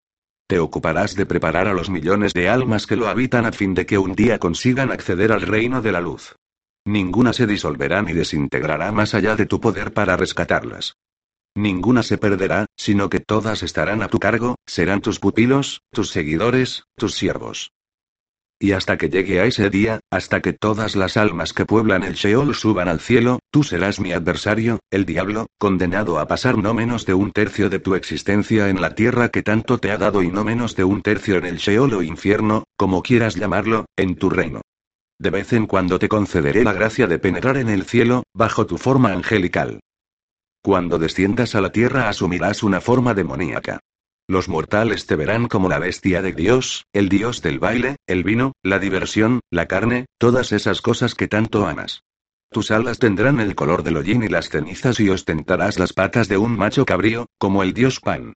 [0.48, 3.86] Te ocuparás de preparar a los millones de almas que lo habitan a fin de
[3.86, 6.36] que un día consigan acceder al reino de la luz.
[6.88, 10.98] Ninguna se disolverá ni desintegrará más allá de tu poder para rescatarlas.
[11.56, 16.84] Ninguna se perderá, sino que todas estarán a tu cargo, serán tus pupilos, tus seguidores,
[16.96, 17.72] tus siervos.
[18.60, 22.14] Y hasta que llegue a ese día, hasta que todas las almas que pueblan el
[22.14, 27.06] Sheol suban al cielo, tú serás mi adversario, el diablo, condenado a pasar no menos
[27.06, 30.30] de un tercio de tu existencia en la tierra que tanto te ha dado y
[30.30, 34.30] no menos de un tercio en el Sheol o infierno, como quieras llamarlo, en tu
[34.30, 34.62] reino.
[35.18, 38.78] De vez en cuando te concederé la gracia de penetrar en el cielo, bajo tu
[38.78, 39.80] forma angelical.
[40.62, 43.80] Cuando desciendas a la tierra asumirás una forma demoníaca.
[44.28, 48.54] Los mortales te verán como la bestia de Dios, el Dios del baile, el vino,
[48.64, 52.02] la diversión, la carne, todas esas cosas que tanto amas.
[52.52, 56.38] Tus alas tendrán el color del hollín y las cenizas y ostentarás las patas de
[56.38, 58.34] un macho cabrío, como el dios Pan.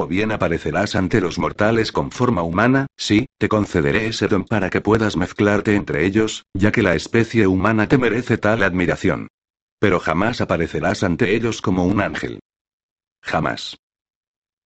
[0.00, 4.70] O bien aparecerás ante los mortales con forma humana, sí, te concederé ese don para
[4.70, 9.28] que puedas mezclarte entre ellos, ya que la especie humana te merece tal admiración.
[9.78, 12.40] Pero jamás aparecerás ante ellos como un ángel.
[13.22, 13.78] Jamás.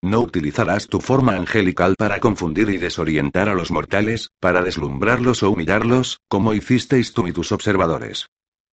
[0.02, 5.50] No utilizarás tu forma angelical para confundir y desorientar a los mortales, para deslumbrarlos o
[5.50, 8.26] humillarlos, como hicisteis tú y tus observadores.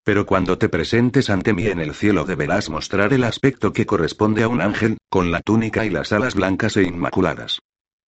[0.04, 4.44] Pero cuando te presentes ante mí en el cielo deberás mostrar el aspecto que corresponde
[4.44, 7.60] a un ángel, con la túnica y las alas blancas e inmaculadas.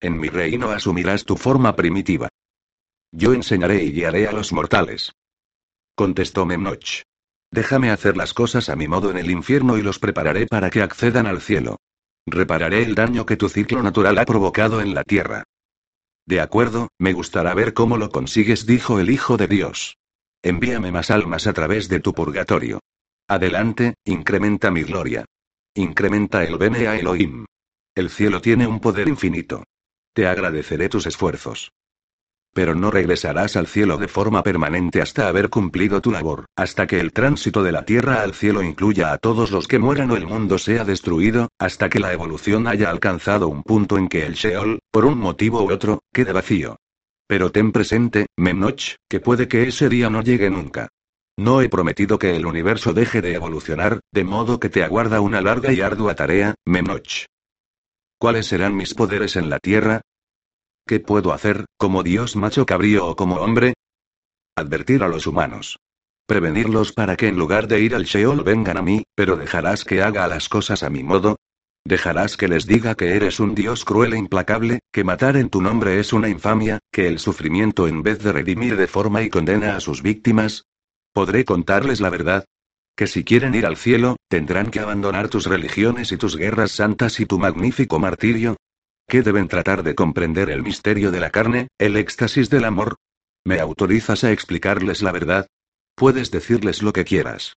[0.02, 2.30] En mi reino asumirás tu forma primitiva.
[3.12, 5.14] Yo enseñaré y guiaré a los mortales.
[5.96, 7.04] Contestó Memnoch.
[7.52, 10.82] Déjame hacer las cosas a mi modo en el infierno y los prepararé para que
[10.82, 11.78] accedan al cielo.
[12.26, 15.44] Repararé el daño que tu ciclo natural ha provocado en la tierra.
[16.26, 19.98] De acuerdo, me gustará ver cómo lo consigues, dijo el Hijo de Dios.
[20.46, 22.82] Envíame más almas a través de tu purgatorio.
[23.30, 25.24] Adelante, incrementa mi gloria.
[25.74, 27.46] Incrementa el Bene a Elohim.
[27.96, 29.64] El cielo tiene un poder infinito.
[30.14, 31.72] Te agradeceré tus esfuerzos.
[32.54, 37.00] Pero no regresarás al cielo de forma permanente hasta haber cumplido tu labor, hasta que
[37.00, 40.28] el tránsito de la tierra al cielo incluya a todos los que mueran o el
[40.28, 44.80] mundo sea destruido, hasta que la evolución haya alcanzado un punto en que el Sheol,
[44.92, 46.76] por un motivo u otro, quede vacío.
[47.34, 50.90] Pero ten presente, Memnoch, que puede que ese día no llegue nunca.
[51.36, 55.42] No he prometido que el universo deje de evolucionar, de modo que te aguarda una
[55.42, 57.26] larga y ardua tarea, Memnoch.
[58.20, 60.02] ¿Cuáles serán mis poderes en la Tierra?
[60.86, 63.74] ¿Qué puedo hacer, como Dios macho cabrío o como hombre?
[64.56, 65.80] Advertir a los humanos.
[66.28, 70.04] Prevenirlos para que en lugar de ir al Sheol vengan a mí, pero dejarás que
[70.04, 71.38] haga las cosas a mi modo.
[71.86, 75.62] Dejarás que les diga que eres un Dios cruel e implacable, que matar en tu
[75.62, 79.76] nombre es una infamia, que el sufrimiento en vez de redimir de forma y condena
[79.76, 80.64] a sus víctimas.
[81.14, 82.46] ¿Podré contarles la verdad?
[82.96, 87.20] Que si quieren ir al cielo, tendrán que abandonar tus religiones y tus guerras santas
[87.20, 88.56] y tu magnífico martirio,
[89.08, 92.96] ¿Qué deben tratar de comprender el misterio de la carne, el éxtasis del amor?
[93.46, 95.48] ¿Me autorizas a explicarles la verdad?
[95.96, 97.54] Puedes decirles lo que quieras.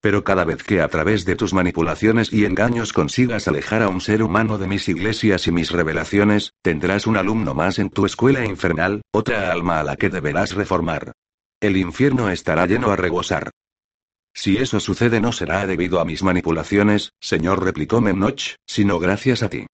[0.00, 4.00] Pero cada vez que a través de tus manipulaciones y engaños consigas alejar a un
[4.00, 8.44] ser humano de mis iglesias y mis revelaciones, tendrás un alumno más en tu escuela
[8.44, 11.12] infernal, otra alma a la que deberás reformar.
[11.60, 13.50] El infierno estará lleno a rebosar.
[14.32, 19.50] Si eso sucede no será debido a mis manipulaciones, señor replicó Memnoch, sino gracias a
[19.50, 19.66] ti.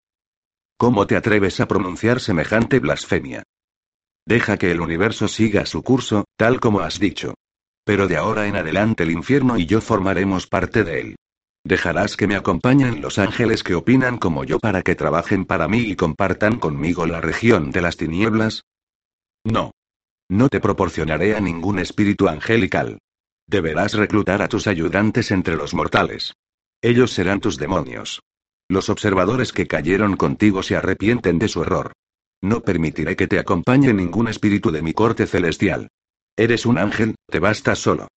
[0.76, 3.44] ¿Cómo te atreves a pronunciar semejante blasfemia?
[4.26, 7.34] Deja que el universo siga su curso, tal como has dicho.
[7.87, 11.16] Pero de ahora en adelante el infierno y yo formaremos parte de él.
[11.62, 15.79] ¿Dejarás que me acompañen los ángeles que opinan como yo para que trabajen para mí
[15.79, 18.64] y compartan conmigo la región de las tinieblas?
[19.44, 19.70] No.
[20.29, 22.99] No te proporcionaré a ningún espíritu angelical.
[23.46, 26.35] Deberás reclutar a tus ayudantes entre los mortales.
[26.83, 28.20] Ellos serán tus demonios.
[28.68, 31.92] Los observadores que cayeron contigo se arrepienten de su error.
[32.42, 35.88] No permitiré que te acompañe ningún espíritu de mi corte celestial.
[36.37, 38.09] Eres un ángel, te basta solo.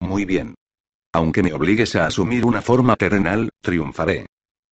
[0.00, 0.54] Muy bien.
[1.12, 4.26] Aunque me obligues a asumir una forma terrenal, triunfaré.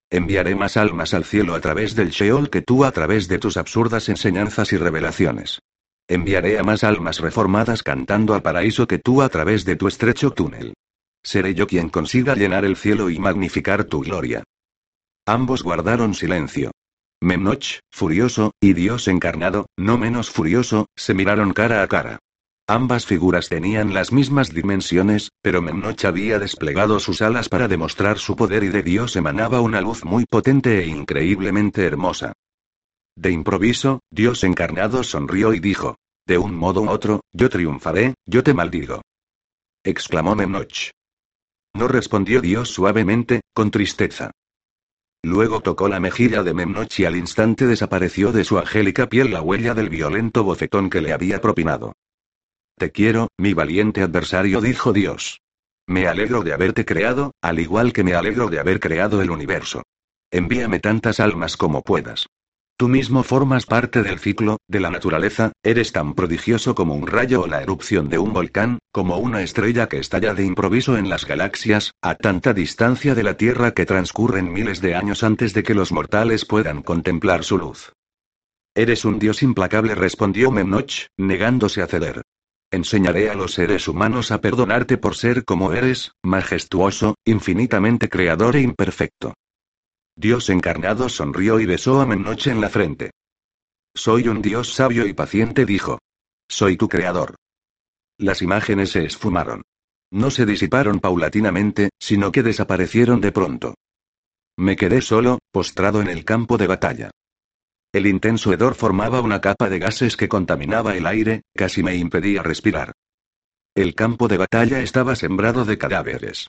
[0.09, 3.57] Enviaré más almas al cielo a través del Sheol que tú a través de tus
[3.57, 5.59] absurdas enseñanzas y revelaciones.
[6.07, 10.31] Enviaré a más almas reformadas cantando al paraíso que tú a través de tu estrecho
[10.31, 10.73] túnel.
[11.23, 14.43] Seré yo quien consiga llenar el cielo y magnificar tu gloria.
[15.25, 16.71] Ambos guardaron silencio.
[17.21, 22.19] Memnoch, furioso, y Dios encarnado, no menos furioso, se miraron cara a cara.
[22.67, 28.37] Ambas figuras tenían las mismas dimensiones, pero Memnoch había desplegado sus alas para demostrar su
[28.37, 32.31] poder y de Dios emanaba una luz muy potente e increíblemente hermosa.
[33.17, 38.43] De improviso, Dios encarnado sonrió y dijo: De un modo u otro, yo triunfaré, yo
[38.43, 39.01] te maldigo.
[39.83, 40.91] exclamó Memnoch.
[41.73, 44.31] No respondió Dios suavemente, con tristeza.
[45.21, 49.41] Luego tocó la mejilla de Memnoch y al instante desapareció de su angélica piel la
[49.41, 51.93] huella del violento bofetón que le había propinado.
[52.77, 55.39] Te quiero, mi valiente adversario, dijo Dios.
[55.87, 59.83] Me alegro de haberte creado, al igual que me alegro de haber creado el universo.
[60.31, 62.25] Envíame tantas almas como puedas.
[62.75, 67.41] Tú mismo formas parte del ciclo, de la naturaleza, eres tan prodigioso como un rayo
[67.41, 71.25] o la erupción de un volcán, como una estrella que estalla de improviso en las
[71.27, 75.75] galaxias, a tanta distancia de la Tierra que transcurren miles de años antes de que
[75.75, 77.93] los mortales puedan contemplar su luz.
[78.73, 82.23] Eres un dios implacable, respondió Memnoch, negándose a ceder.
[82.73, 88.61] Enseñaré a los seres humanos a perdonarte por ser como eres, majestuoso, infinitamente creador e
[88.61, 89.35] imperfecto.
[90.15, 93.11] Dios encarnado sonrió y besó a Memnoche en la frente.
[93.93, 95.99] Soy un Dios sabio y paciente, dijo.
[96.49, 97.35] Soy tu creador.
[98.17, 99.61] Las imágenes se esfumaron.
[100.09, 103.75] No se disiparon paulatinamente, sino que desaparecieron de pronto.
[104.57, 107.11] Me quedé solo, postrado en el campo de batalla.
[107.93, 112.41] El intenso hedor formaba una capa de gases que contaminaba el aire, casi me impedía
[112.41, 112.93] respirar.
[113.75, 116.47] El campo de batalla estaba sembrado de cadáveres.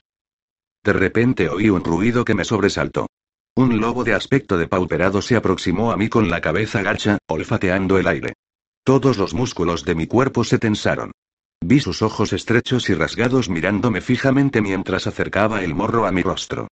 [0.83, 3.07] De repente oí un ruido que me sobresaltó.
[3.55, 8.07] Un lobo de aspecto depauperado se aproximó a mí con la cabeza gacha, olfateando el
[8.07, 8.33] aire.
[8.83, 11.11] Todos los músculos de mi cuerpo se tensaron.
[11.61, 16.69] Vi sus ojos estrechos y rasgados mirándome fijamente mientras acercaba el morro a mi rostro.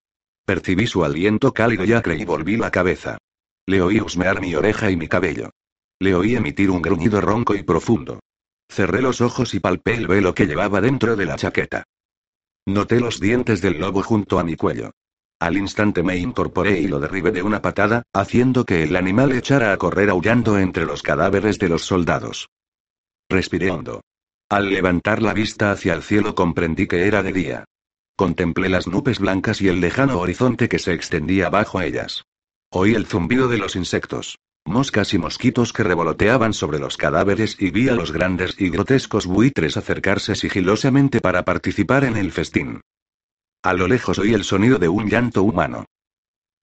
[0.46, 3.18] Percibí su aliento cálido y acre y volví la cabeza.
[3.66, 5.50] Le oí husmear mi oreja y mi cabello.
[6.00, 8.20] Le oí emitir un gruñido ronco y profundo.
[8.68, 11.84] Cerré los ojos y palpé el velo que llevaba dentro de la chaqueta.
[12.66, 14.92] Noté los dientes del lobo junto a mi cuello.
[15.40, 19.72] Al instante me incorporé y lo derribé de una patada, haciendo que el animal echara
[19.72, 22.48] a correr aullando entre los cadáveres de los soldados.
[23.28, 24.02] Respiré hondo.
[24.48, 27.64] Al levantar la vista hacia el cielo comprendí que era de día.
[28.16, 32.24] Contemplé las nubes blancas y el lejano horizonte que se extendía bajo ellas.
[32.74, 34.38] Oí el zumbido de los insectos.
[34.64, 39.26] Moscas y mosquitos que revoloteaban sobre los cadáveres y vi a los grandes y grotescos
[39.26, 42.80] buitres acercarse sigilosamente para participar en el festín.
[43.62, 45.84] A lo lejos oí el sonido de un llanto humano.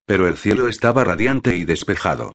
[0.07, 2.31] Pero el cielo estaba radiante y despejado.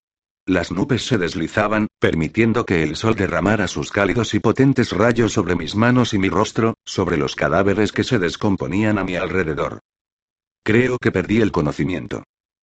[0.47, 5.57] Las nubes se deslizaban, permitiendo que el sol derramara sus cálidos y potentes rayos sobre
[5.57, 9.81] mis manos y mi rostro, sobre los cadáveres que se descomponían a mi alrededor.
[10.63, 12.23] Creo que perdí el conocimiento.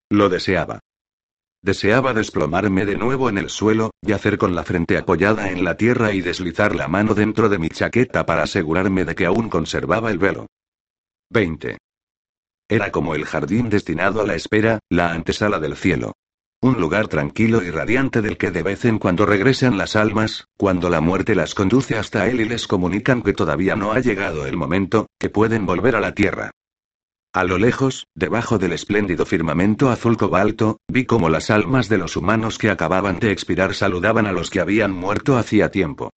[0.10, 0.80] Lo deseaba.
[1.64, 6.12] Deseaba desplomarme de nuevo en el suelo, yacer con la frente apoyada en la tierra
[6.12, 10.18] y deslizar la mano dentro de mi chaqueta para asegurarme de que aún conservaba el
[10.18, 10.48] velo.
[11.30, 11.78] 20.
[12.68, 16.14] Era como el jardín destinado a la espera, la antesala del cielo.
[16.62, 20.90] Un lugar tranquilo y radiante del que de vez en cuando regresan las almas, cuando
[20.90, 24.58] la muerte las conduce hasta él y les comunican que todavía no ha llegado el
[24.58, 26.52] momento, que pueden volver a la tierra.
[27.34, 32.18] A lo lejos, debajo del espléndido firmamento azul cobalto, vi como las almas de los
[32.18, 36.12] humanos que acababan de expirar saludaban a los que habían muerto hacía tiempo.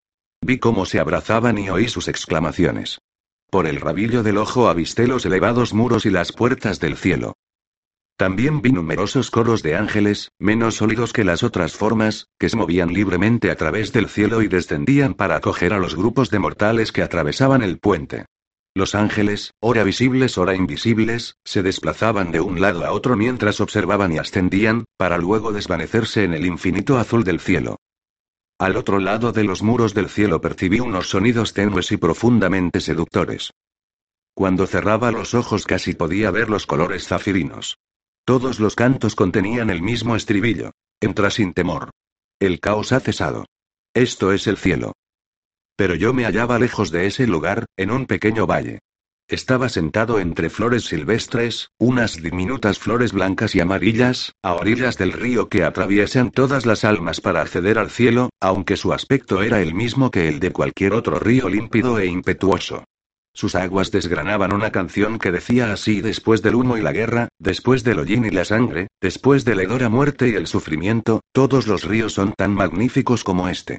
[0.45, 2.99] Vi cómo se abrazaban y oí sus exclamaciones.
[3.49, 7.35] Por el rabillo del ojo avisté los elevados muros y las puertas del cielo.
[8.17, 12.93] También vi numerosos coros de ángeles, menos sólidos que las otras formas, que se movían
[12.93, 17.03] libremente a través del cielo y descendían para acoger a los grupos de mortales que
[17.03, 18.25] atravesaban el puente.
[18.77, 24.13] Los ángeles, ora visibles, ora invisibles, se desplazaban de un lado a otro mientras observaban
[24.13, 27.77] y ascendían, para luego desvanecerse en el infinito azul del cielo.
[28.59, 33.53] Al otro lado de los muros del cielo percibí unos sonidos tenues y profundamente seductores.
[34.35, 37.79] Cuando cerraba los ojos casi podía ver los colores zafirinos.
[38.25, 40.73] Todos los cantos contenían el mismo estribillo.
[41.01, 41.91] Entra sin temor.
[42.41, 43.47] El caos ha cesado.
[43.95, 44.95] Esto es el cielo.
[45.77, 48.81] Pero yo me hallaba lejos de ese lugar, en un pequeño valle.
[49.27, 55.49] Estaba sentado entre flores silvestres, unas diminutas flores blancas y amarillas, a orillas del río
[55.49, 60.11] que atraviesan todas las almas para acceder al cielo, aunque su aspecto era el mismo
[60.11, 62.85] que el de cualquier otro río límpido e impetuoso.
[63.33, 67.83] Sus aguas desgranaban una canción que decía así después del humo y la guerra, después
[67.83, 71.83] del hollín y la sangre, después de la hedora muerte y el sufrimiento, todos los
[71.83, 73.79] ríos son tan magníficos como este.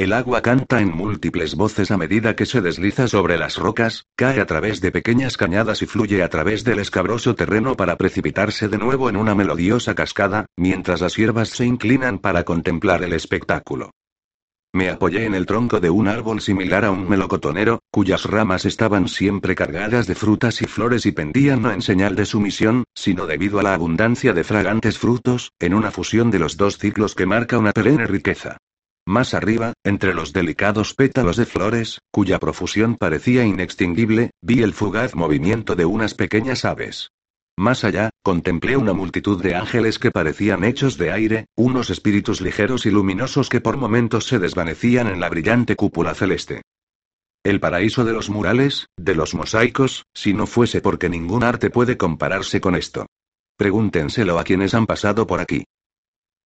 [0.00, 4.40] El agua canta en múltiples voces a medida que se desliza sobre las rocas, cae
[4.40, 8.78] a través de pequeñas cañadas y fluye a través del escabroso terreno para precipitarse de
[8.78, 13.90] nuevo en una melodiosa cascada, mientras las hierbas se inclinan para contemplar el espectáculo.
[14.72, 19.06] Me apoyé en el tronco de un árbol similar a un melocotonero, cuyas ramas estaban
[19.06, 23.60] siempre cargadas de frutas y flores y pendían no en señal de sumisión, sino debido
[23.60, 27.58] a la abundancia de fragantes frutos, en una fusión de los dos ciclos que marca
[27.58, 28.56] una perenne riqueza.
[29.10, 35.16] Más arriba, entre los delicados pétalos de flores, cuya profusión parecía inextinguible, vi el fugaz
[35.16, 37.10] movimiento de unas pequeñas aves.
[37.58, 42.86] Más allá, contemplé una multitud de ángeles que parecían hechos de aire, unos espíritus ligeros
[42.86, 46.62] y luminosos que por momentos se desvanecían en la brillante cúpula celeste.
[47.42, 51.96] El paraíso de los murales, de los mosaicos, si no fuese porque ningún arte puede
[51.96, 53.06] compararse con esto.
[53.56, 55.64] Pregúntenselo a quienes han pasado por aquí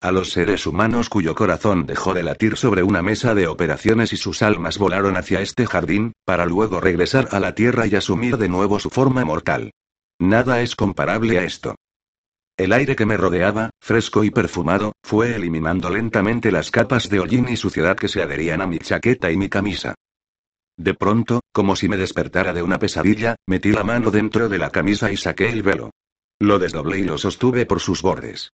[0.00, 4.18] a los seres humanos cuyo corazón dejó de latir sobre una mesa de operaciones y
[4.18, 8.50] sus almas volaron hacia este jardín, para luego regresar a la tierra y asumir de
[8.50, 9.70] nuevo su forma mortal.
[10.18, 11.74] Nada es comparable a esto.
[12.56, 17.48] El aire que me rodeaba, fresco y perfumado, fue eliminando lentamente las capas de hollín
[17.48, 19.94] y suciedad que se adherían a mi chaqueta y mi camisa.
[20.76, 24.70] De pronto, como si me despertara de una pesadilla, metí la mano dentro de la
[24.70, 25.90] camisa y saqué el velo.
[26.40, 28.50] Lo desdoblé y lo sostuve por sus bordes.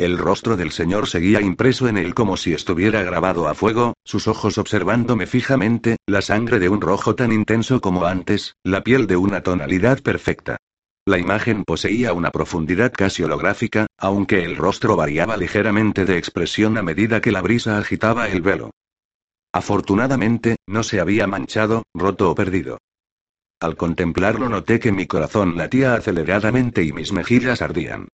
[0.00, 4.28] El rostro del señor seguía impreso en él como si estuviera grabado a fuego, sus
[4.28, 9.16] ojos observándome fijamente, la sangre de un rojo tan intenso como antes, la piel de
[9.16, 10.56] una tonalidad perfecta.
[11.04, 16.82] La imagen poseía una profundidad casi holográfica, aunque el rostro variaba ligeramente de expresión a
[16.82, 18.70] medida que la brisa agitaba el velo.
[19.52, 22.78] Afortunadamente, no se había manchado, roto o perdido.
[23.60, 28.08] Al contemplarlo noté que mi corazón latía aceleradamente y mis mejillas ardían.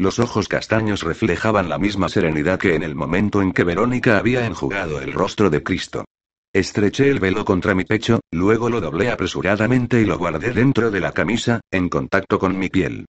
[0.00, 4.46] Los ojos castaños reflejaban la misma serenidad que en el momento en que Verónica había
[4.46, 6.04] enjugado el rostro de Cristo.
[6.52, 11.00] Estreché el velo contra mi pecho, luego lo doblé apresuradamente y lo guardé dentro de
[11.00, 13.06] la camisa, en contacto con mi piel.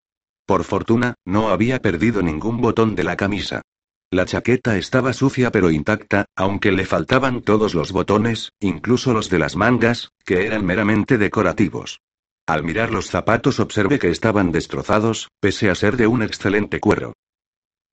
[0.47, 3.61] Por fortuna, no había perdido ningún botón de la camisa.
[4.09, 9.37] La chaqueta estaba sucia pero intacta, aunque le faltaban todos los botones, incluso los de
[9.37, 12.01] las mangas, que eran meramente decorativos.
[12.49, 17.13] Al mirar los zapatos observé que estaban destrozados, pese a ser de un excelente cuero.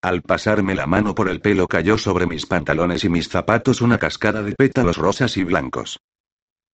[0.01, 3.99] Al pasarme la mano por el pelo cayó sobre mis pantalones y mis zapatos una
[3.99, 5.99] cascada de pétalos rosas y blancos.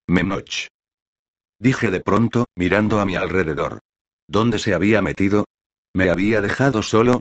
[0.07, 0.69] Menoch.
[1.59, 3.81] Dije de pronto, mirando a mi alrededor.
[4.29, 5.47] ¿Dónde se había metido?
[5.93, 7.19] ¿Me había dejado solo?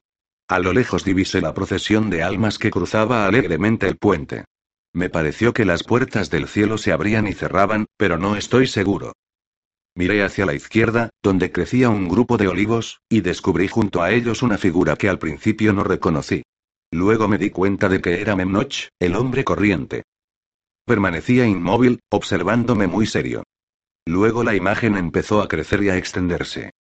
[0.48, 4.46] A lo lejos divisé la procesión de almas que cruzaba alegremente el puente.
[4.94, 9.14] Me pareció que las puertas del cielo se abrían y cerraban, pero no estoy seguro.
[9.96, 14.42] Miré hacia la izquierda, donde crecía un grupo de olivos, y descubrí junto a ellos
[14.42, 16.44] una figura que al principio no reconocí.
[16.92, 20.04] Luego me di cuenta de que era Memnoch, el hombre corriente.
[20.86, 23.44] Permanecía inmóvil, observándome muy serio.
[24.06, 26.72] Luego la imagen empezó a crecer y a extenderse.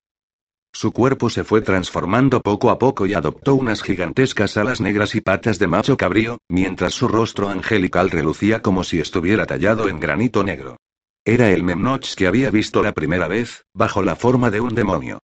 [0.73, 5.21] Su cuerpo se fue transformando poco a poco y adoptó unas gigantescas alas negras y
[5.21, 10.43] patas de macho cabrío, mientras su rostro angelical relucía como si estuviera tallado en granito
[10.43, 10.77] negro.
[11.23, 15.19] Era el Memnoch que había visto la primera vez, bajo la forma de un demonio.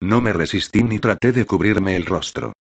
[0.00, 2.54] No me resistí ni traté de cubrirme el rostro.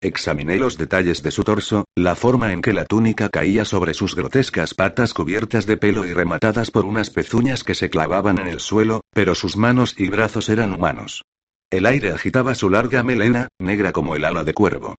[0.00, 4.16] Examiné los detalles de su torso, la forma en que la túnica caía sobre sus
[4.16, 8.58] grotescas patas cubiertas de pelo y rematadas por unas pezuñas que se clavaban en el
[8.58, 11.22] suelo, pero sus manos y brazos eran humanos.
[11.70, 14.96] El aire agitaba su larga melena, negra como el ala de cuervo.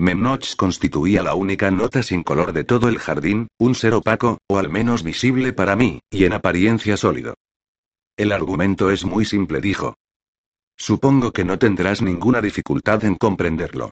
[0.00, 4.58] Memnoch constituía la única nota sin color de todo el jardín, un ser opaco, o
[4.58, 7.34] al menos visible para mí, y en apariencia sólido.
[8.16, 9.96] El argumento es muy simple, dijo.
[10.78, 13.90] Supongo que no tendrás ninguna dificultad en comprenderlo.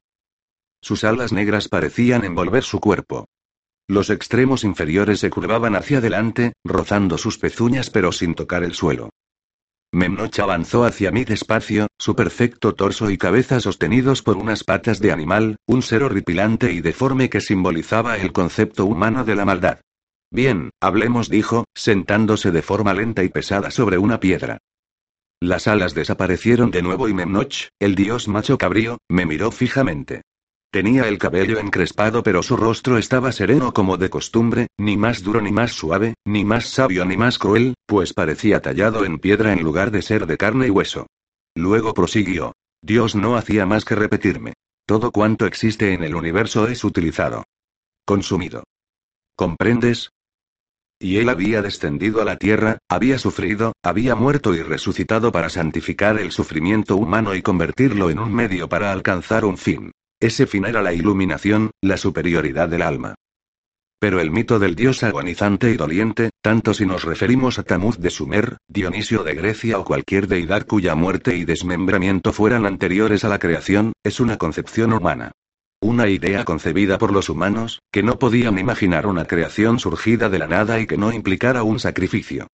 [0.81, 3.27] Sus alas negras parecían envolver su cuerpo.
[3.87, 9.11] Los extremos inferiores se curvaban hacia adelante, rozando sus pezuñas pero sin tocar el suelo.
[9.93, 15.13] Memnoch avanzó hacia mí despacio, su perfecto torso y cabeza sostenidos por unas patas de
[15.13, 19.81] animal, un ser horripilante y deforme que simbolizaba el concepto humano de la maldad.
[20.31, 24.59] Bien, hablemos, dijo, sentándose de forma lenta y pesada sobre una piedra.
[25.41, 30.23] Las alas desaparecieron de nuevo y Memnoch, el dios macho cabrío, me miró fijamente.
[30.71, 35.41] Tenía el cabello encrespado pero su rostro estaba sereno como de costumbre, ni más duro
[35.41, 39.63] ni más suave, ni más sabio ni más cruel, pues parecía tallado en piedra en
[39.63, 41.07] lugar de ser de carne y hueso.
[41.55, 42.53] Luego prosiguió.
[42.83, 44.53] Dios no hacía más que repetirme.
[44.87, 47.45] Todo cuanto existe en el universo es utilizado.
[48.05, 48.65] Consumido.
[49.37, 50.11] ¿Comprendes?
[51.01, 56.19] Y él había descendido a la tierra, había sufrido, había muerto y resucitado para santificar
[56.19, 59.93] el sufrimiento humano y convertirlo en un medio para alcanzar un fin.
[60.21, 63.15] Ese fin era la iluminación, la superioridad del alma.
[64.01, 68.11] Pero el mito del dios agonizante y doliente, tanto si nos referimos a Tamuz de
[68.11, 73.39] Sumer, Dionisio de Grecia o cualquier deidad cuya muerte y desmembramiento fueran anteriores a la
[73.39, 75.33] creación, es una concepción humana.
[75.81, 80.49] Una idea concebida por los humanos, que no podían imaginar una creación surgida de la
[80.49, 82.49] nada y que no implicara un sacrificio.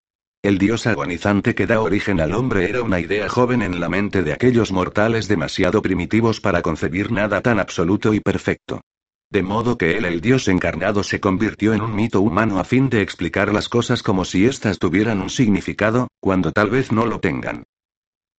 [0.45, 4.22] El dios agonizante que da origen al hombre era una idea joven en la mente
[4.22, 8.82] de aquellos mortales demasiado primitivos para concebir nada tan absoluto y perfecto.
[9.30, 12.90] De modo que él, el dios encarnado, se convirtió en un mito humano a fin
[12.90, 17.20] de explicar las cosas como si éstas tuvieran un significado, cuando tal vez no lo
[17.20, 17.64] tengan.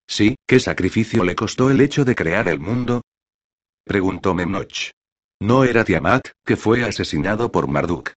[0.06, 3.02] Sí, ¿qué sacrificio le costó el hecho de crear el mundo?
[3.84, 4.92] Preguntó Memnoch.
[5.40, 8.12] No era Tiamat, que fue asesinado por Marduk.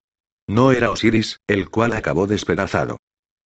[0.47, 2.99] No era Osiris, el cual acabó despedazado.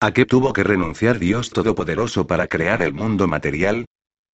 [0.04, 3.86] ¿A qué tuvo que renunciar Dios Todopoderoso para crear el mundo material?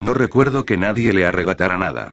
[0.02, 2.10] No recuerdo que nadie le arrebatara nada.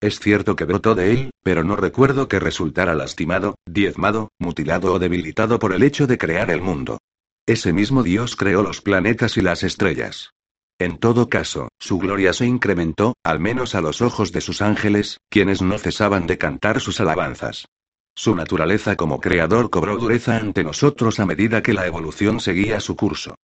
[0.00, 5.00] Es cierto que brotó de él, pero no recuerdo que resultara lastimado, diezmado, mutilado o
[5.00, 6.98] debilitado por el hecho de crear el mundo.
[7.46, 10.30] Ese mismo Dios creó los planetas y las estrellas.
[10.78, 15.18] En todo caso, su gloria se incrementó, al menos a los ojos de sus ángeles,
[15.28, 17.66] quienes no cesaban de cantar sus alabanzas.
[18.14, 22.96] Su naturaleza como creador cobró dureza ante nosotros a medida que la evolución seguía su
[22.96, 23.36] curso.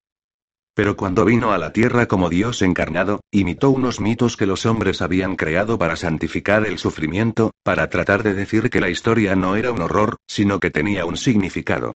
[0.76, 5.02] Pero cuando vino a la Tierra como Dios encarnado, imitó unos mitos que los hombres
[5.02, 9.72] habían creado para santificar el sufrimiento, para tratar de decir que la historia no era
[9.72, 11.94] un horror, sino que tenía un significado.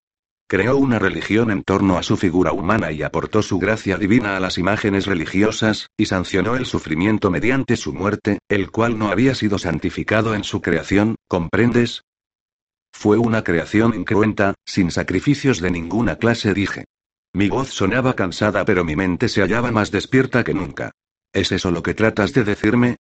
[0.49, 4.41] Creó una religión en torno a su figura humana y aportó su gracia divina a
[4.41, 9.59] las imágenes religiosas, y sancionó el sufrimiento mediante su muerte, el cual no había sido
[9.59, 12.03] santificado en su creación, ¿comprendes?
[12.93, 16.85] Fue una creación incruenta, sin sacrificios de ninguna clase, dije.
[17.33, 20.91] Mi voz sonaba cansada pero mi mente se hallaba más despierta que nunca.
[21.33, 22.97] ¿Es eso lo que tratas de decirme?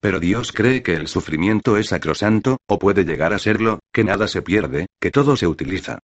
[0.00, 4.28] Pero Dios cree que el sufrimiento es sacrosanto, o puede llegar a serlo, que nada
[4.28, 5.98] se pierde, que todo se utiliza.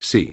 [0.00, 0.32] Sí.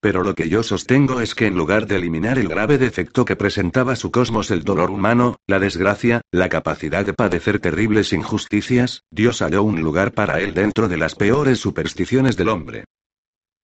[0.00, 3.36] Pero lo que yo sostengo es que en lugar de eliminar el grave defecto que
[3.36, 9.42] presentaba su cosmos el dolor humano, la desgracia, la capacidad de padecer terribles injusticias, Dios
[9.42, 12.84] halló un lugar para él dentro de las peores supersticiones del hombre.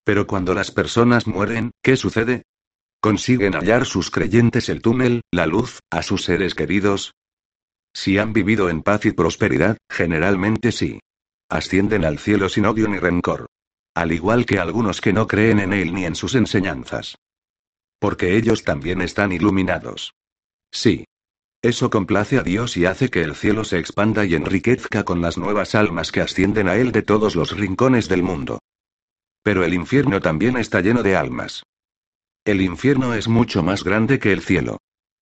[0.05, 2.43] Pero cuando las personas mueren, ¿qué sucede?
[3.01, 7.13] ¿Consiguen hallar sus creyentes el túnel, la luz, a sus seres queridos?
[7.95, 11.01] Si han vivido en paz y prosperidad, generalmente sí.
[11.49, 13.47] Ascienden al cielo sin odio ni rencor.
[13.97, 17.17] Al igual que algunos que no creen en él ni en sus enseñanzas.
[17.99, 20.13] Porque ellos también están iluminados.
[20.71, 21.07] Sí.
[21.63, 25.39] Eso complace a Dios y hace que el cielo se expanda y enriquezca con las
[25.39, 28.59] nuevas almas que ascienden a él de todos los rincones del mundo.
[29.43, 31.63] Pero el infierno también está lleno de almas.
[32.45, 34.77] El infierno es mucho más grande que el cielo.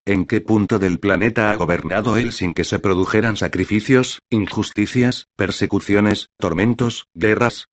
[0.04, 6.26] ¿En qué punto del planeta ha gobernado él sin que se produjeran sacrificios, injusticias, persecuciones,
[6.38, 7.68] tormentos, guerras,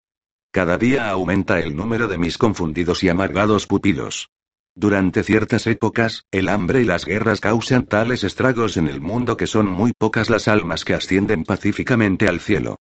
[0.52, 4.30] cada día aumenta el número de mis confundidos y amargados pupilos.
[4.76, 9.48] Durante ciertas épocas, el hambre y las guerras causan tales estragos en el mundo que
[9.48, 12.78] son muy pocas las almas que ascienden pacíficamente al cielo.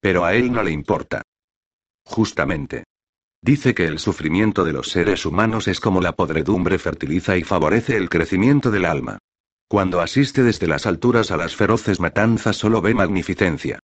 [0.00, 1.22] Pero a él no le importa.
[2.04, 2.84] Justamente.
[3.42, 7.96] Dice que el sufrimiento de los seres humanos es como la podredumbre fertiliza y favorece
[7.96, 9.18] el crecimiento del alma.
[9.66, 13.78] Cuando asiste desde las alturas a las feroces matanzas solo ve magnificencia.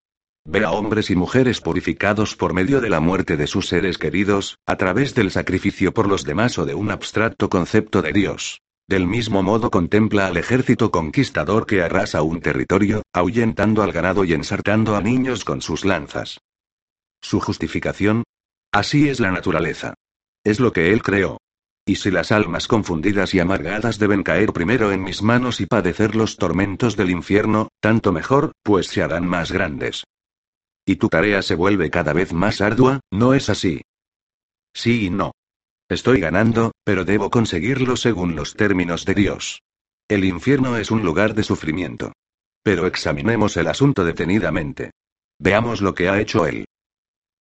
[0.51, 4.57] Ve a hombres y mujeres purificados por medio de la muerte de sus seres queridos,
[4.65, 8.63] a través del sacrificio por los demás o de un abstracto concepto de Dios.
[8.87, 14.33] Del mismo modo contempla al ejército conquistador que arrasa un territorio, ahuyentando al ganado y
[14.33, 16.39] ensartando a niños con sus lanzas.
[17.21, 18.23] Su justificación.
[18.73, 19.93] Así es la naturaleza.
[20.45, 21.37] Es lo que él creó.
[21.85, 26.17] Y si las almas confundidas y amargadas deben caer primero en mis manos y padecer
[26.17, 30.05] los tormentos del infierno, tanto mejor, pues se harán más grandes.
[30.89, 33.83] Y tu tarea se vuelve cada vez más ardua, ¿no es así?
[34.73, 35.33] Sí y no.
[35.87, 39.61] Estoy ganando, pero debo conseguirlo según los términos de Dios.
[40.09, 42.15] El infierno es un lugar de sufrimiento.
[42.63, 44.93] Pero examinemos el asunto detenidamente.
[45.39, 46.65] Veamos lo que ha hecho él.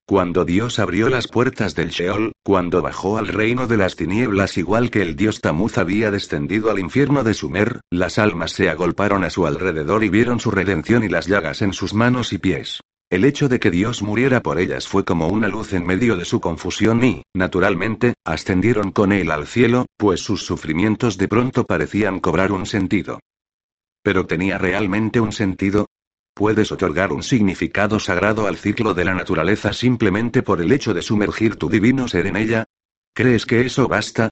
[0.05, 4.91] Cuando Dios abrió las puertas del Sheol, cuando bajó al reino de las tinieblas igual
[4.91, 9.29] que el dios Tamuz había descendido al infierno de Sumer, las almas se agolparon a
[9.29, 12.81] su alrededor y vieron su redención y las llagas en sus manos y pies.
[13.09, 16.25] El hecho de que Dios muriera por ellas fue como una luz en medio de
[16.25, 22.19] su confusión y, naturalmente, ascendieron con él al cielo, pues sus sufrimientos de pronto parecían
[22.19, 23.21] cobrar un sentido.
[24.03, 25.85] ¿Pero tenía realmente un sentido?
[26.33, 31.01] ¿Puedes otorgar un significado sagrado al ciclo de la naturaleza simplemente por el hecho de
[31.01, 32.65] sumergir tu divino ser en ella?
[33.13, 34.29] ¿Crees que eso basta?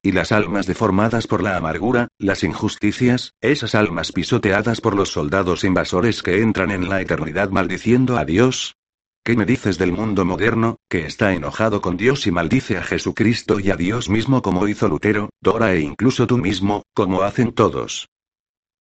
[0.00, 5.64] Y las almas deformadas por la amargura, las injusticias, esas almas pisoteadas por los soldados
[5.64, 8.76] invasores que entran en la eternidad maldiciendo a Dios.
[9.24, 13.58] ¿Qué me dices del mundo moderno, que está enojado con Dios y maldice a Jesucristo
[13.58, 18.08] y a Dios mismo como hizo Lutero, Dora e incluso tú mismo, como hacen todos?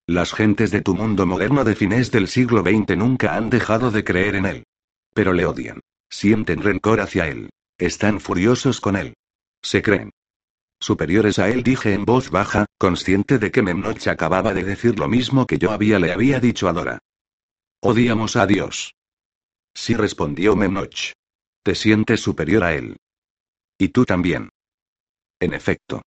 [0.06, 4.04] Las gentes de tu mundo moderno de fines del siglo XX nunca han dejado de
[4.04, 4.64] creer en él.
[5.16, 5.80] Pero le odian.
[6.10, 7.50] Sienten rencor hacia él.
[7.80, 9.16] Están furiosos con él.
[9.62, 10.12] Se creen
[10.80, 15.08] superiores a él, dije en voz baja, consciente de que Memnoch acababa de decir lo
[15.08, 17.00] mismo que yo había le había dicho a Dora.
[17.82, 18.96] Odiamos a Dios.
[19.74, 21.14] Sí respondió Memnoch.
[21.64, 22.98] Te sientes superior a él.
[23.78, 24.50] Y tú también.
[25.40, 26.02] En efecto.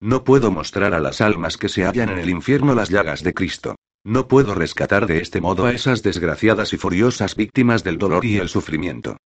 [0.00, 3.34] No puedo mostrar a las almas que se hallan en el infierno las llagas de
[3.34, 3.76] Cristo.
[4.04, 8.36] No puedo rescatar de este modo a esas desgraciadas y furiosas víctimas del dolor y
[8.36, 9.16] el sufrimiento.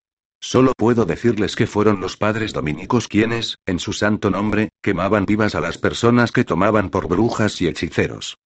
[0.45, 5.55] Solo puedo decirles que fueron los padres dominicos quienes, en su santo nombre, quemaban vivas
[5.55, 8.39] a las personas que tomaban por brujas y hechiceros.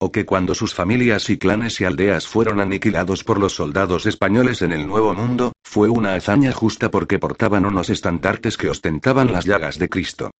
[0.00, 4.62] O que cuando sus familias y clanes y aldeas fueron aniquilados por los soldados españoles
[4.62, 9.44] en el Nuevo Mundo, fue una hazaña justa porque portaban unos estandartes que ostentaban las
[9.44, 10.30] llagas de Cristo.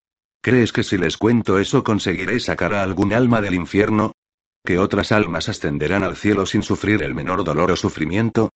[0.41, 4.13] ¿Crees que si les cuento eso conseguiré sacar a algún alma del infierno?
[4.65, 8.49] ¿Que otras almas ascenderán al cielo sin sufrir el menor dolor o sufrimiento?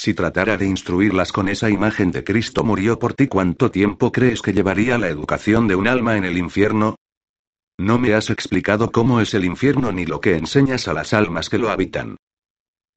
[0.00, 4.42] Si tratara de instruirlas con esa imagen de Cristo murió por ti, ¿cuánto tiempo crees
[4.42, 6.94] que llevaría la educación de un alma en el infierno?
[7.80, 11.48] No me has explicado cómo es el infierno ni lo que enseñas a las almas
[11.48, 12.16] que lo habitan.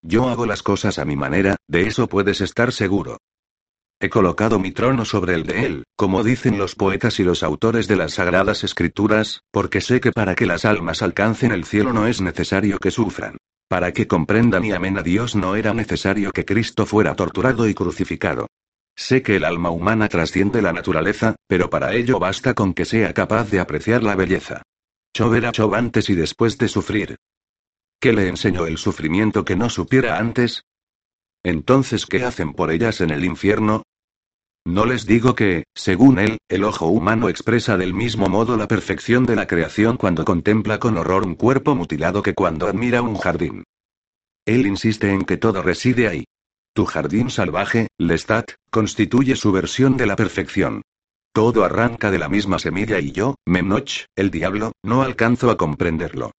[0.04, 3.18] Yo hago las cosas a mi manera, de eso puedes estar seguro.
[4.00, 7.88] He colocado mi trono sobre el de él, como dicen los poetas y los autores
[7.88, 12.06] de las sagradas escrituras, porque sé que para que las almas alcancen el cielo no
[12.06, 13.38] es necesario que sufran.
[13.72, 17.74] Para que comprendan y amen a Dios no era necesario que Cristo fuera torturado y
[17.74, 18.48] crucificado.
[18.98, 23.14] Sé que el alma humana trasciende la naturaleza, pero para ello basta con que sea
[23.14, 24.62] capaz de apreciar la belleza.
[25.18, 27.16] Job era Job antes y después de sufrir.
[28.02, 30.66] ¿Qué le enseñó el sufrimiento que no supiera antes?
[31.42, 33.84] Entonces, ¿qué hacen por ellas en el infierno?
[34.66, 39.26] No les digo que, según él, el ojo humano expresa del mismo modo la perfección
[39.26, 43.64] de la creación cuando contempla con horror un cuerpo mutilado que cuando admira un jardín.
[44.46, 46.26] Él insiste en que todo reside ahí.
[46.74, 50.84] Tu jardín salvaje, Lestat, constituye su versión de la perfección.
[51.34, 56.32] Todo arranca de la misma semilla y yo, Memnoch, el diablo, no alcanzo a comprenderlo.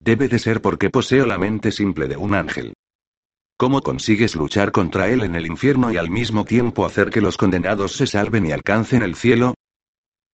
[0.00, 2.74] Debe de ser porque poseo la mente simple de un ángel.
[3.60, 7.36] ¿Cómo consigues luchar contra él en el infierno y al mismo tiempo hacer que los
[7.36, 9.52] condenados se salven y alcancen el cielo?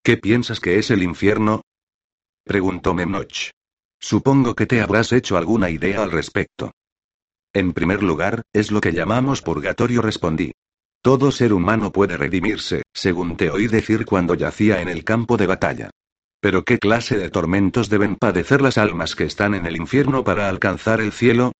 [0.05, 1.62] ¿Qué piensas que es el infierno?
[2.45, 3.51] preguntó Memnoch.
[3.99, 6.70] Supongo que te habrás hecho alguna idea al respecto.
[7.53, 10.53] En primer lugar, es lo que llamamos purgatorio, respondí.
[11.03, 15.49] Todo ser humano puede redimirse, según te oí decir cuando yacía en el campo de
[15.49, 15.91] batalla.
[16.41, 20.49] Pero ¿qué clase de tormentos deben padecer las almas que están en el infierno para
[20.49, 21.51] alcanzar el cielo?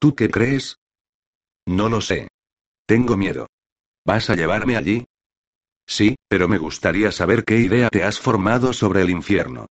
[0.00, 0.79] ¿Tú qué crees?
[1.70, 2.26] No lo sé.
[2.84, 3.46] Tengo miedo.
[4.04, 5.04] ¿Vas a llevarme allí?
[5.86, 9.66] Sí, pero me gustaría saber qué idea te has formado sobre el infierno.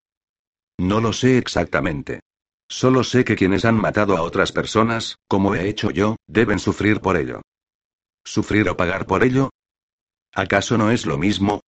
[0.77, 2.21] No lo sé exactamente.
[2.69, 7.01] Solo sé que quienes han matado a otras personas, como he hecho yo, deben sufrir
[7.01, 7.41] por ello.
[8.23, 9.49] ¿Sufrir o pagar por ello?
[10.33, 11.59] ¿Acaso no es lo mismo?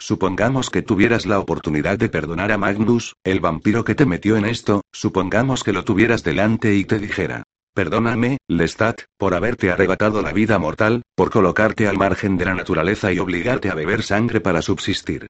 [0.00, 4.46] Supongamos que tuvieras la oportunidad de perdonar a Magnus, el vampiro que te metió en
[4.46, 7.44] esto, supongamos que lo tuvieras delante y te dijera,
[7.74, 13.12] Perdóname, Lestat, por haberte arrebatado la vida mortal, por colocarte al margen de la naturaleza
[13.12, 15.26] y obligarte a beber sangre para subsistir.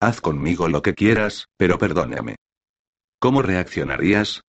[0.00, 2.36] Haz conmigo lo que quieras, pero perdóname.
[3.18, 4.42] ¿Cómo reaccionarías?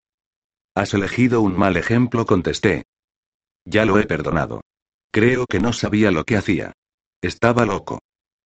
[0.75, 2.83] Has elegido un mal ejemplo, contesté.
[3.65, 4.61] Ya lo he perdonado.
[5.11, 6.73] Creo que no sabía lo que hacía.
[7.19, 7.97] Estaba loco.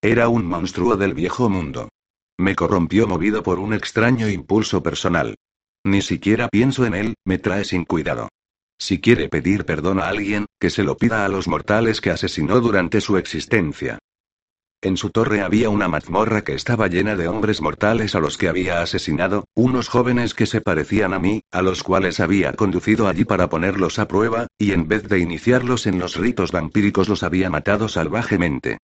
[0.01, 1.89] Era un monstruo del viejo mundo.
[2.37, 5.35] Me corrompió movido por un extraño impulso personal.
[5.83, 8.29] Ni siquiera pienso en él, me trae sin cuidado.
[8.77, 12.59] Si quiere pedir perdón a alguien, que se lo pida a los mortales que asesinó
[12.59, 13.99] durante su existencia.
[14.83, 18.49] En su torre había una mazmorra que estaba llena de hombres mortales a los que
[18.49, 23.23] había asesinado, unos jóvenes que se parecían a mí, a los cuales había conducido allí
[23.23, 27.49] para ponerlos a prueba, y en vez de iniciarlos en los ritos vampíricos los había
[27.49, 28.79] matado salvajemente.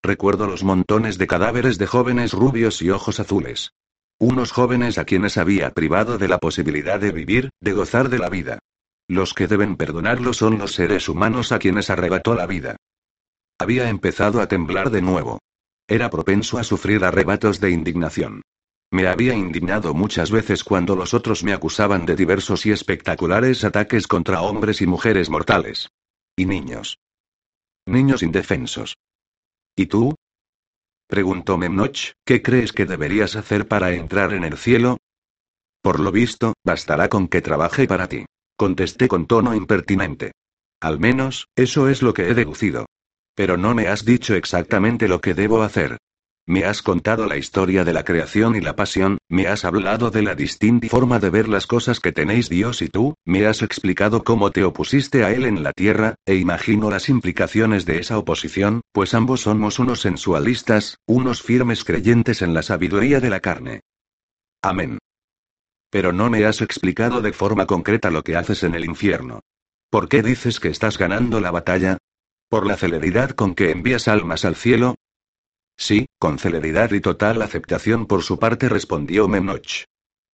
[0.00, 3.72] Recuerdo los montones de cadáveres de jóvenes rubios y ojos azules.
[4.20, 8.28] Unos jóvenes a quienes había privado de la posibilidad de vivir, de gozar de la
[8.28, 8.60] vida.
[9.08, 12.76] Los que deben perdonarlo son los seres humanos a quienes arrebató la vida.
[13.58, 15.38] Había empezado a temblar de nuevo.
[15.88, 18.42] Era propenso a sufrir arrebatos de indignación.
[18.90, 24.06] Me había indignado muchas veces cuando los otros me acusaban de diversos y espectaculares ataques
[24.06, 25.88] contra hombres y mujeres mortales.
[26.36, 26.98] Y niños.
[27.86, 28.96] Niños indefensos.
[29.76, 30.14] ¿Y tú?
[31.06, 34.98] Preguntó Memnoch, ¿qué crees que deberías hacer para entrar en el cielo?
[35.82, 38.26] Por lo visto, bastará con que trabaje para ti.
[38.56, 40.32] Contesté con tono impertinente.
[40.80, 42.86] Al menos, eso es lo que he deducido.
[43.34, 45.98] Pero no me has dicho exactamente lo que debo hacer.
[46.48, 50.22] Me has contado la historia de la creación y la pasión, me has hablado de
[50.22, 54.22] la distinta forma de ver las cosas que tenéis Dios y tú, me has explicado
[54.22, 58.80] cómo te opusiste a Él en la tierra, e imagino las implicaciones de esa oposición,
[58.92, 63.80] pues ambos somos unos sensualistas, unos firmes creyentes en la sabiduría de la carne.
[64.62, 64.98] Amén.
[65.90, 69.40] Pero no me has explicado de forma concreta lo que haces en el infierno.
[69.90, 71.98] ¿Por qué dices que estás ganando la batalla?
[72.48, 74.96] ¿Por la celeridad con que envías almas al cielo?
[75.76, 79.84] Sí, con celeridad y total aceptación por su parte respondió Memnoch.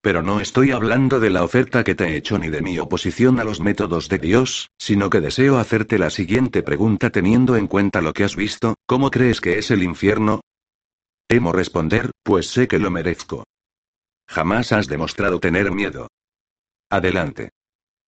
[0.01, 3.39] Pero no estoy hablando de la oferta que te he hecho ni de mi oposición
[3.39, 8.01] a los métodos de Dios, sino que deseo hacerte la siguiente pregunta teniendo en cuenta
[8.01, 10.41] lo que has visto, ¿cómo crees que es el infierno?
[11.29, 13.45] Temo responder, pues sé que lo merezco.
[14.33, 16.09] Jamás has demostrado tener miedo.
[16.89, 17.51] Adelante.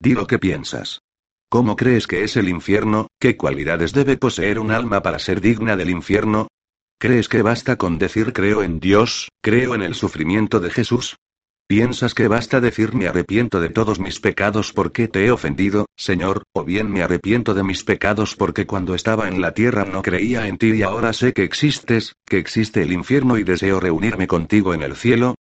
[0.00, 1.00] Di lo que piensas.
[1.50, 3.08] ¿Cómo crees que es el infierno?
[3.20, 6.48] ¿Qué cualidades debe poseer un alma para ser digna del infierno?
[6.98, 11.16] ¿Crees que basta con decir creo en Dios, creo en el sufrimiento de Jesús?
[11.66, 16.44] ¿Piensas que basta decir me arrepiento de todos mis pecados porque te he ofendido, Señor,
[16.54, 20.48] o bien me arrepiento de mis pecados porque cuando estaba en la tierra no creía
[20.48, 24.72] en ti y ahora sé que existes, que existe el infierno y deseo reunirme contigo
[24.72, 25.34] en el cielo?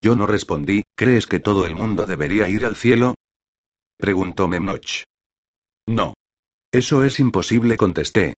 [0.00, 3.14] Yo no respondí, ¿crees que todo el mundo debería ir al cielo?
[3.96, 5.02] Preguntó Memnoch.
[5.86, 6.14] No.
[6.70, 8.34] Eso es imposible, contesté.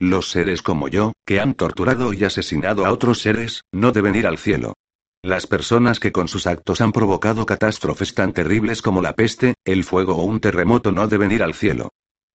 [0.00, 4.26] Los seres como yo, que han torturado y asesinado a otros seres, no deben ir
[4.26, 4.74] al cielo.
[5.22, 9.84] Las personas que con sus actos han provocado catástrofes tan terribles como la peste, el
[9.84, 11.90] fuego o un terremoto no deben ir al cielo.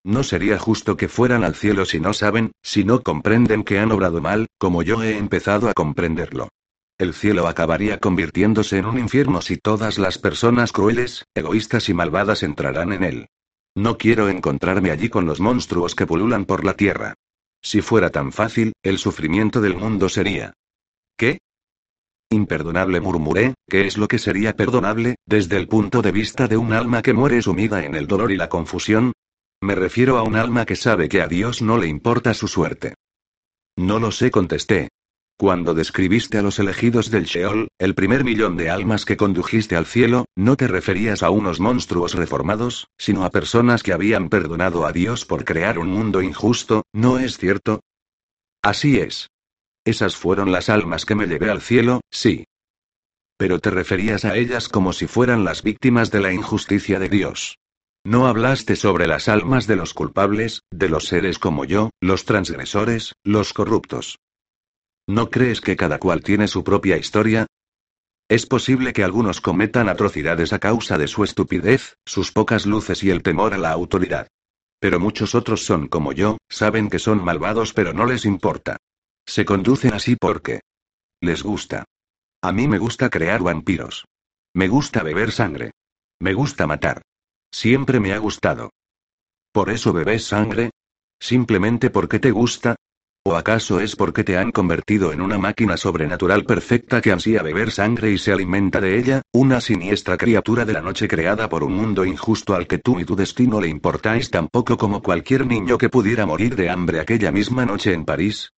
[0.05, 3.91] No sería justo que fueran al cielo si no saben, si no comprenden que han
[3.91, 6.47] obrado mal, como yo he empezado a comprenderlo.
[6.99, 12.43] El cielo acabaría convirtiéndose en un infierno si todas las personas crueles, egoístas y malvadas
[12.43, 13.29] entrarán en él.
[13.73, 17.13] No quiero encontrarme allí con los monstruos que pululan por la tierra.
[17.61, 20.53] Si fuera tan fácil, el sufrimiento del mundo sería.
[21.15, 21.39] ¿Qué?
[22.29, 26.73] Imperdonable murmuré, ¿qué es lo que sería perdonable, desde el punto de vista de un
[26.73, 29.13] alma que muere sumida en el dolor y la confusión?
[29.61, 32.95] Me refiero a un alma que sabe que a Dios no le importa su suerte.
[33.77, 34.89] No lo sé, contesté.
[35.39, 39.85] Cuando describiste a los elegidos del Sheol, el primer millón de almas que condujiste al
[39.85, 44.91] cielo, no te referías a unos monstruos reformados, sino a personas que habían perdonado a
[44.91, 47.79] Dios por crear un mundo injusto, ¿no es cierto?
[48.61, 49.29] Así es.
[49.85, 52.43] Esas fueron las almas que me llevé al cielo, sí.
[53.37, 57.55] Pero te referías a ellas como si fueran las víctimas de la injusticia de Dios.
[58.03, 63.13] No hablaste sobre las almas de los culpables, de los seres como yo, los transgresores,
[63.23, 64.17] los corruptos.
[65.09, 67.47] ¿No crees que cada cual tiene su propia historia?
[68.29, 73.09] Es posible que algunos cometan atrocidades a causa de su estupidez, sus pocas luces y
[73.09, 74.27] el temor a la autoridad.
[74.79, 78.77] Pero muchos otros son como yo, saben que son malvados pero no les importa.
[79.25, 80.61] Se conducen así porque
[81.21, 81.85] les gusta.
[82.43, 84.05] A mí me gusta crear vampiros.
[84.53, 85.71] Me gusta beber sangre.
[86.19, 87.01] Me gusta matar.
[87.51, 88.69] Siempre me ha gustado.
[89.51, 90.69] ¿Por eso bebes sangre?
[91.19, 92.75] ¿Simplemente porque te gusta?
[93.29, 97.69] ¿O acaso es porque te han convertido en una máquina sobrenatural perfecta que ansía beber
[97.69, 101.73] sangre y se alimenta de ella, una siniestra criatura de la noche creada por un
[101.73, 105.77] mundo injusto al que tú y tu destino le importáis tan poco como cualquier niño
[105.77, 108.51] que pudiera morir de hambre aquella misma noche en París?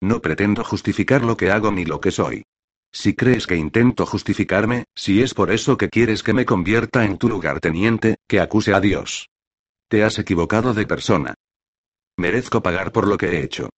[0.00, 2.44] No pretendo justificar lo que hago ni lo que soy.
[2.92, 7.18] Si crees que intento justificarme, si es por eso que quieres que me convierta en
[7.18, 9.28] tu lugarteniente, que acuse a Dios.
[9.88, 11.34] Te has equivocado de persona.
[12.16, 13.70] Merezco pagar por lo que he hecho.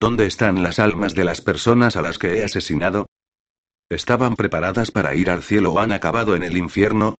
[0.00, 3.06] ¿Dónde están las almas de las personas a las que he asesinado?
[3.88, 7.16] ¿Estaban preparadas para ir al cielo o han acabado en el infierno?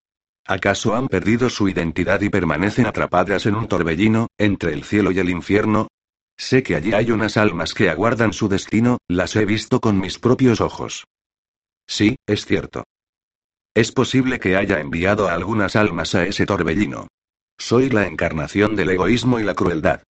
[0.47, 5.19] ¿Acaso han perdido su identidad y permanecen atrapadas en un torbellino, entre el cielo y
[5.19, 5.89] el infierno?
[6.37, 10.21] Sé que allí hay unas almas que aguardan su destino, las he visto con mis
[10.21, 11.05] propios ojos.
[11.87, 12.85] Sí, es cierto.
[13.75, 17.09] Es posible que haya enviado a algunas almas a ese torbellino.
[17.59, 20.03] Soy la encarnación del egoísmo y la crueldad.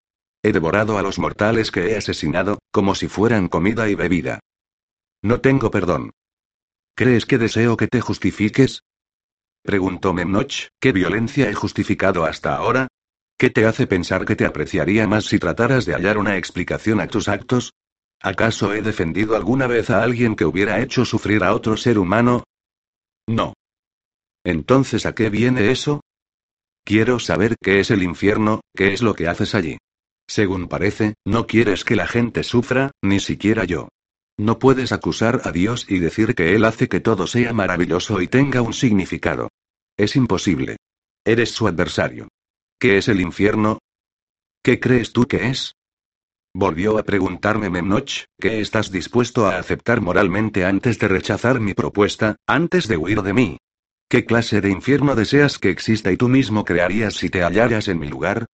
[0.42, 4.40] He devorado a los mortales que he asesinado, como si fueran comida y bebida.
[5.22, 6.12] No tengo perdón.
[6.94, 8.82] ¿Crees que deseo que te justifiques?
[9.62, 12.88] Preguntó Memnoch, ¿qué violencia he justificado hasta ahora?
[13.36, 17.06] ¿Qué te hace pensar que te apreciaría más si trataras de hallar una explicación a
[17.06, 17.72] tus actos?
[18.20, 22.44] ¿Acaso he defendido alguna vez a alguien que hubiera hecho sufrir a otro ser humano?
[23.28, 23.54] No.
[24.44, 26.00] Entonces, ¿a qué viene eso?
[26.84, 29.78] Quiero saber qué es el infierno, qué es lo que haces allí.
[30.28, 33.88] Según parece, no quieres que la gente sufra, ni siquiera yo.
[34.38, 38.28] No puedes acusar a Dios y decir que Él hace que todo sea maravilloso y
[38.28, 39.48] tenga un significado.
[39.96, 40.76] Es imposible.
[41.24, 42.28] Eres su adversario.
[42.78, 43.78] ¿Qué es el infierno?
[44.62, 45.74] ¿Qué crees tú que es?
[46.54, 52.36] Volvió a preguntarme Memnoch, ¿qué estás dispuesto a aceptar moralmente antes de rechazar mi propuesta,
[52.46, 53.58] antes de huir de mí?
[54.08, 57.98] ¿Qué clase de infierno deseas que exista y tú mismo crearías si te hallaras en
[57.98, 58.46] mi lugar?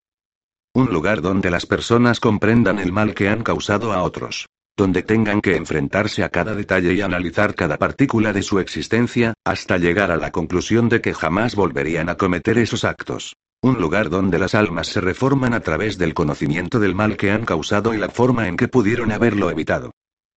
[0.77, 4.49] Un lugar donde las personas comprendan el mal que han causado a otros.
[4.77, 9.79] Donde tengan que enfrentarse a cada detalle y analizar cada partícula de su existencia, hasta
[9.79, 13.37] llegar a la conclusión de que jamás volverían a cometer esos actos.
[13.63, 17.45] Un lugar donde las almas se reforman a través del conocimiento del mal que han
[17.45, 19.93] causado y la forma en que pudieron haberlo evitado.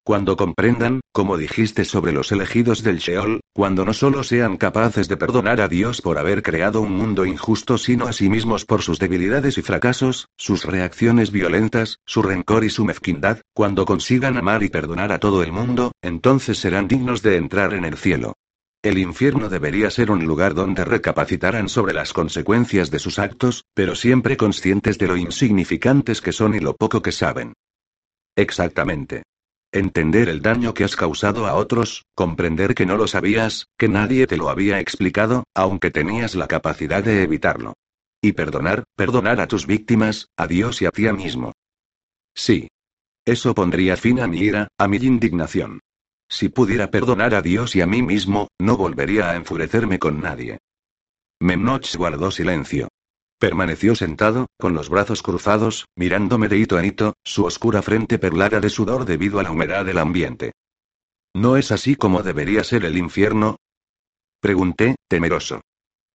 [0.07, 5.17] Cuando comprendan, como dijiste sobre los elegidos del Sheol, cuando no solo sean capaces de
[5.17, 8.99] perdonar a Dios por haber creado un mundo injusto, sino a sí mismos por sus
[8.99, 14.69] debilidades y fracasos, sus reacciones violentas, su rencor y su mezquindad, cuando consigan amar y
[14.69, 18.37] perdonar a todo el mundo, entonces serán dignos de entrar en el cielo.
[18.81, 23.93] El infierno debería ser un lugar donde recapacitaran sobre las consecuencias de sus actos, pero
[23.93, 27.51] siempre conscientes de lo insignificantes que son y lo poco que saben.
[28.37, 29.23] Exactamente.
[29.71, 34.25] Entender el daño que has causado a otros, comprender que no lo sabías, que nadie
[34.25, 37.73] te lo había explicado, aunque tenías la capacidad de evitarlo.
[38.21, 41.51] Y perdonar, perdonar a tus víctimas, a Dios y a ti mismo.
[42.33, 42.69] Sí.
[43.25, 45.81] Eso pondría fin a mi ira, a mi indignación.
[46.29, 50.59] Si pudiera perdonar a Dios y a mí mismo, no volvería a enfurecerme con nadie.
[51.39, 52.87] Memnoch guardó silencio.
[53.39, 58.59] Permaneció sentado, con los brazos cruzados, mirándome de hito en hito, su oscura frente perlada
[58.59, 60.53] de sudor debido a la humedad del ambiente.
[61.35, 63.57] ¿No es así como debería ser el infierno?
[64.41, 65.61] Pregunté, temeroso.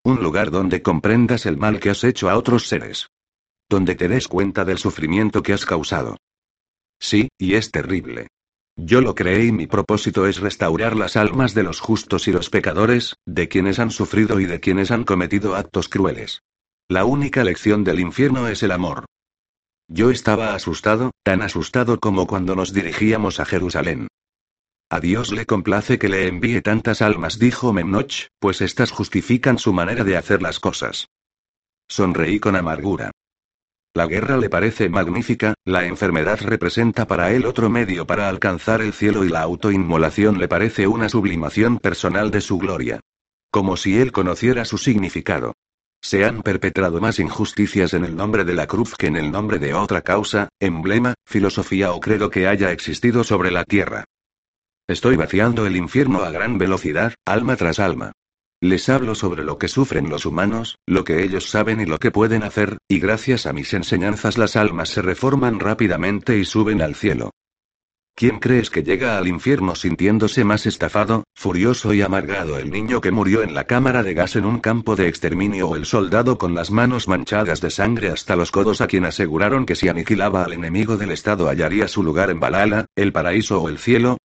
[0.05, 3.07] Un lugar donde comprendas el mal que has hecho a otros seres.
[3.69, 6.17] Donde te des cuenta del sufrimiento que has causado.
[6.99, 8.29] Sí, y es terrible.
[8.75, 12.51] Yo lo creé y mi propósito es restaurar las almas de los justos y los
[12.51, 16.43] pecadores, de quienes han sufrido y de quienes han cometido actos crueles.
[16.89, 19.07] La única lección del infierno es el amor.
[19.89, 24.09] Yo estaba asustado, tan asustado como cuando nos dirigíamos a Jerusalén.
[24.91, 29.73] A Dios le complace que le envíe tantas almas, dijo Memnoch, pues éstas justifican su
[29.73, 31.09] manera de hacer las cosas.
[31.89, 33.11] Sonreí con amargura.
[33.95, 38.95] La guerra le parece magnífica, la enfermedad representa para él otro medio para alcanzar el
[38.95, 43.01] cielo y la autoinmolación le parece una sublimación personal de su gloria.
[43.51, 45.53] Como si él conociera su significado.
[46.05, 49.59] Se han perpetrado más injusticias en el nombre de la cruz que en el nombre
[49.59, 54.05] de otra causa, emblema, filosofía o credo que haya existido sobre la tierra.
[54.89, 58.13] Estoy vaciando el infierno a gran velocidad, alma tras alma.
[58.61, 62.11] Les hablo sobre lo que sufren los humanos, lo que ellos saben y lo que
[62.11, 66.95] pueden hacer, y gracias a mis enseñanzas las almas se reforman rápidamente y suben al
[66.95, 67.31] cielo.
[68.15, 73.11] ¿Quién crees que llega al infierno sintiéndose más estafado, furioso y amargado el niño que
[73.11, 76.55] murió en la cámara de gas en un campo de exterminio o el soldado con
[76.55, 80.53] las manos manchadas de sangre hasta los codos a quien aseguraron que si aniquilaba al
[80.53, 84.19] enemigo del Estado hallaría su lugar en Balala, el paraíso o el cielo?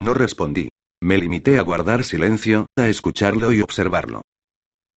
[0.00, 0.70] No respondí.
[1.02, 4.22] Me limité a guardar silencio, a escucharlo y observarlo.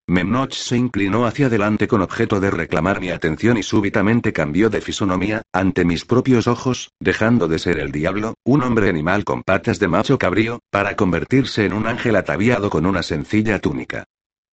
[0.07, 4.79] Memnoch se inclinó hacia adelante con objeto de reclamar mi atención y súbitamente cambió de
[4.79, 9.79] fisonomía, ante mis propios ojos, dejando de ser el diablo, un hombre animal con patas
[9.79, 14.03] de macho cabrío, para convertirse en un ángel ataviado con una sencilla túnica.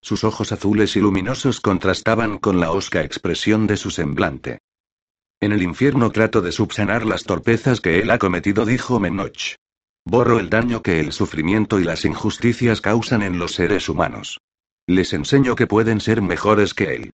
[0.01, 4.57] Sus ojos azules y luminosos contrastaban con la osca expresión de su semblante.
[5.39, 9.55] En el infierno trato de subsanar las torpezas que él ha cometido, dijo Memnoch.
[10.03, 14.39] Borro el daño que el sufrimiento y las injusticias causan en los seres humanos.
[14.87, 17.11] Les enseño que pueden ser mejores que él.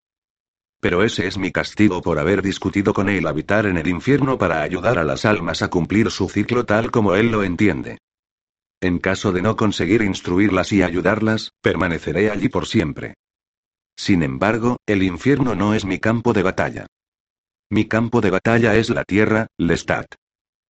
[0.80, 4.62] Pero ese es mi castigo por haber discutido con él habitar en el infierno para
[4.62, 8.00] ayudar a las almas a cumplir su ciclo tal como él lo entiende.
[8.82, 13.16] En caso de no conseguir instruirlas y ayudarlas, permaneceré allí por siempre.
[13.98, 16.88] Sin embargo, el infierno no es mi campo de batalla.
[17.70, 20.16] Mi campo de batalla es la tierra, Lestat.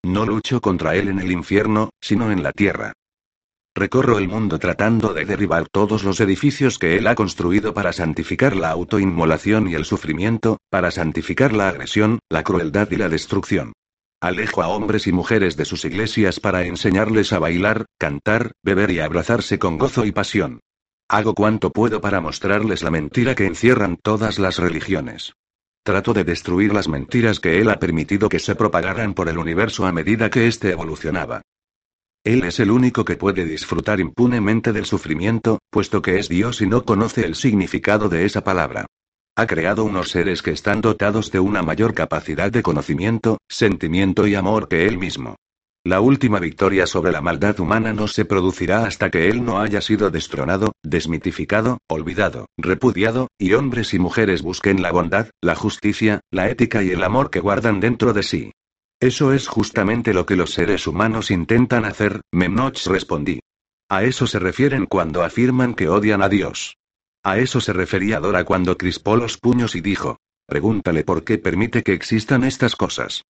[0.04, 2.94] No lucho contra él en el infierno, sino en la tierra.
[3.80, 8.54] Recorro el mundo tratando de derribar todos los edificios que él ha construido para santificar
[8.54, 13.72] la autoinmolación y el sufrimiento, para santificar la agresión, la crueldad y la destrucción.
[14.20, 19.00] Alejo a hombres y mujeres de sus iglesias para enseñarles a bailar, cantar, beber y
[19.00, 20.60] abrazarse con gozo y pasión.
[21.08, 25.36] Hago cuanto puedo para mostrarles la mentira que encierran todas las religiones.
[25.84, 29.86] Trato de destruir las mentiras que él ha permitido que se propagaran por el universo
[29.86, 31.44] a medida que éste evolucionaba.
[32.24, 36.68] Él es el único que puede disfrutar impunemente del sufrimiento, puesto que es Dios y
[36.68, 38.86] no conoce el significado de esa palabra.
[39.38, 44.36] Ha creado unos seres que están dotados de una mayor capacidad de conocimiento, sentimiento y
[44.36, 45.38] amor que Él mismo.
[45.86, 49.80] La última victoria sobre la maldad humana no se producirá hasta que Él no haya
[49.80, 56.50] sido destronado, desmitificado, olvidado, repudiado, y hombres y mujeres busquen la bondad, la justicia, la
[56.50, 58.52] ética y el amor que guardan dentro de sí.
[59.02, 63.40] Eso es justamente lo que los seres humanos intentan hacer, Memnoch respondí.
[63.90, 66.76] A eso se refieren cuando afirman que odian a Dios.
[67.24, 71.82] A eso se refería Dora cuando crispó los puños y dijo, pregúntale por qué permite
[71.82, 73.24] que existan estas cosas.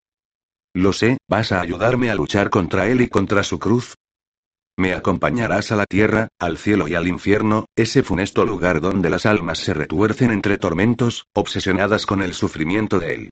[0.73, 3.95] Lo sé, ¿vas a ayudarme a luchar contra él y contra su cruz?
[4.75, 9.25] Me acompañarás a la tierra, al cielo y al infierno, ese funesto lugar donde las
[9.25, 13.29] almas se retuercen entre tormentos, obsesionadas con el sufrimiento de él.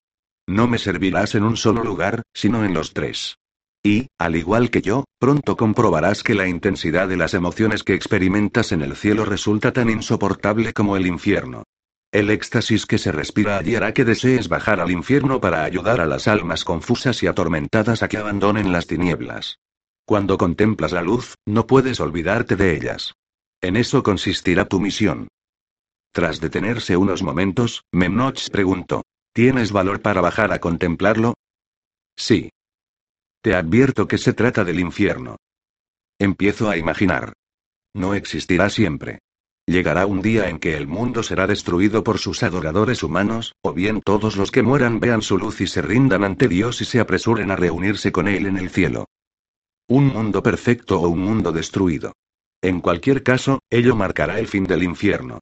[0.48, 3.38] No me servirás en un solo lugar, sino en los tres.
[3.84, 8.72] Y, al igual que yo, pronto comprobarás que la intensidad de las emociones que experimentas
[8.72, 11.64] en el cielo resulta tan insoportable como el infierno.
[12.12, 16.06] El éxtasis que se respira allí hará que desees bajar al infierno para ayudar a
[16.06, 19.60] las almas confusas y atormentadas a que abandonen las tinieblas.
[20.06, 23.14] Cuando contemplas la luz, no puedes olvidarte de ellas.
[23.62, 25.28] En eso consistirá tu misión.
[26.14, 29.04] Tras detenerse unos momentos, Memnoch preguntó.
[29.38, 31.36] ¿Tienes valor para bajar a contemplarlo?
[32.18, 32.50] Sí.
[33.44, 35.36] Te advierto que se trata del infierno.
[36.18, 37.34] Empiezo a imaginar.
[37.94, 39.20] No existirá siempre.
[39.68, 44.02] Llegará un día en que el mundo será destruido por sus adoradores humanos, o bien
[44.02, 47.52] todos los que mueran vean su luz y se rindan ante Dios y se apresuren
[47.52, 49.06] a reunirse con Él en el cielo.
[49.88, 52.14] Un mundo perfecto o un mundo destruido.
[52.64, 55.42] En cualquier caso, ello marcará el fin del infierno.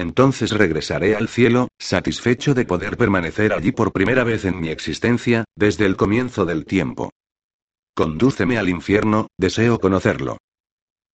[0.00, 5.44] Entonces regresaré al cielo, satisfecho de poder permanecer allí por primera vez en mi existencia,
[5.54, 7.10] desde el comienzo del tiempo.
[7.94, 10.38] Condúceme al infierno, deseo conocerlo.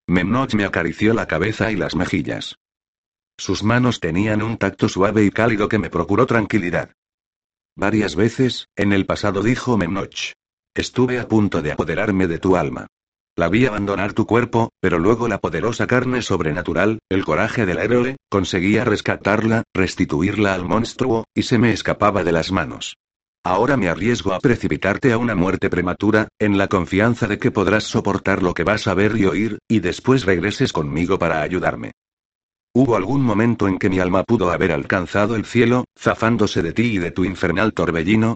[0.07, 2.55] Memnoch me acarició la cabeza y las mejillas.
[3.37, 6.93] Sus manos tenían un tacto suave y cálido que me procuró tranquilidad.
[7.75, 10.31] Varias veces, en el pasado dijo Memnoch.
[10.73, 12.87] Estuve a punto de apoderarme de tu alma.
[13.39, 18.17] La vi abandonar tu cuerpo, pero luego la poderosa carne sobrenatural, el coraje del héroe,
[18.29, 22.97] conseguía rescatarla, restituirla al monstruo, y se me escapaba de las manos.
[23.45, 27.83] Ahora me arriesgo a precipitarte a una muerte prematura, en la confianza de que podrás
[27.83, 31.91] soportar lo que vas a ver y oír, y después regreses conmigo para ayudarme.
[32.73, 36.95] ¿Hubo algún momento en que mi alma pudo haber alcanzado el cielo, zafándose de ti
[36.95, 38.35] y de tu infernal torbellino?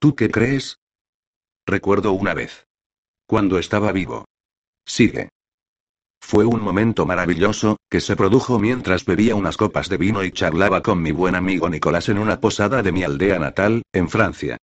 [0.00, 0.80] ¿Tú qué crees?
[1.64, 2.67] Recuerdo una vez.
[3.28, 4.24] Cuando estaba vivo.
[4.86, 5.28] Sigue.
[6.18, 10.82] Fue un momento maravilloso, que se produjo mientras bebía unas copas de vino y charlaba
[10.82, 14.56] con mi buen amigo Nicolás en una posada de mi aldea natal, en Francia.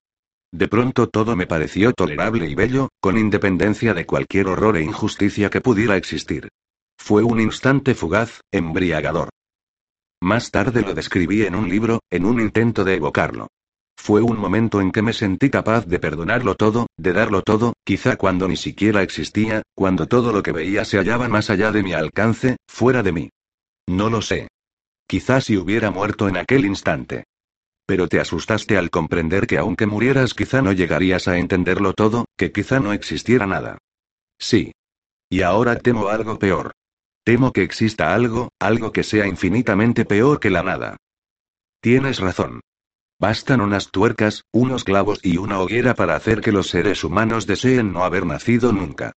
[0.51, 5.51] De pronto todo me pareció tolerable y bello, con independencia de cualquier horror e injusticia
[5.51, 6.49] que pudiera existir.
[6.97, 9.29] Fue un instante fugaz, embriagador.
[10.23, 13.49] Más tarde lo describí en un libro, en un intento de evocarlo.
[13.97, 18.17] Fue un momento en que me sentí capaz de perdonarlo todo, de darlo todo, quizá
[18.17, 21.93] cuando ni siquiera existía, cuando todo lo que veía se hallaba más allá de mi
[21.93, 23.31] alcance, fuera de mí.
[23.87, 24.49] No lo sé.
[25.07, 27.25] Quizá si hubiera muerto en aquel instante.
[27.87, 32.51] Pero te asustaste al comprender que aunque murieras quizá no llegarías a entenderlo todo, que
[32.53, 33.79] quizá no existiera nada.
[34.39, 34.73] Sí.
[35.29, 36.73] Y ahora temo algo peor.
[37.25, 40.97] Temo que exista algo, algo que sea infinitamente peor que la nada.
[41.81, 42.61] Tienes razón.
[43.25, 47.91] Bastan unas tuercas, unos clavos y una hoguera para hacer que los seres humanos deseen
[47.91, 49.15] no haber nacido nunca.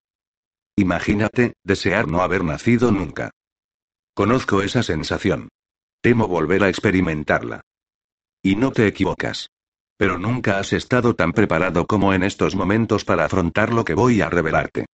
[0.77, 3.33] Imagínate, desear no haber nacido nunca.
[4.15, 5.49] Conozco esa sensación.
[6.01, 7.63] Temo volver a experimentarla.
[8.45, 9.49] Y no te equivocas.
[9.97, 14.21] Pero nunca has estado tan preparado como en estos momentos para afrontar lo que voy
[14.21, 14.87] a revelarte.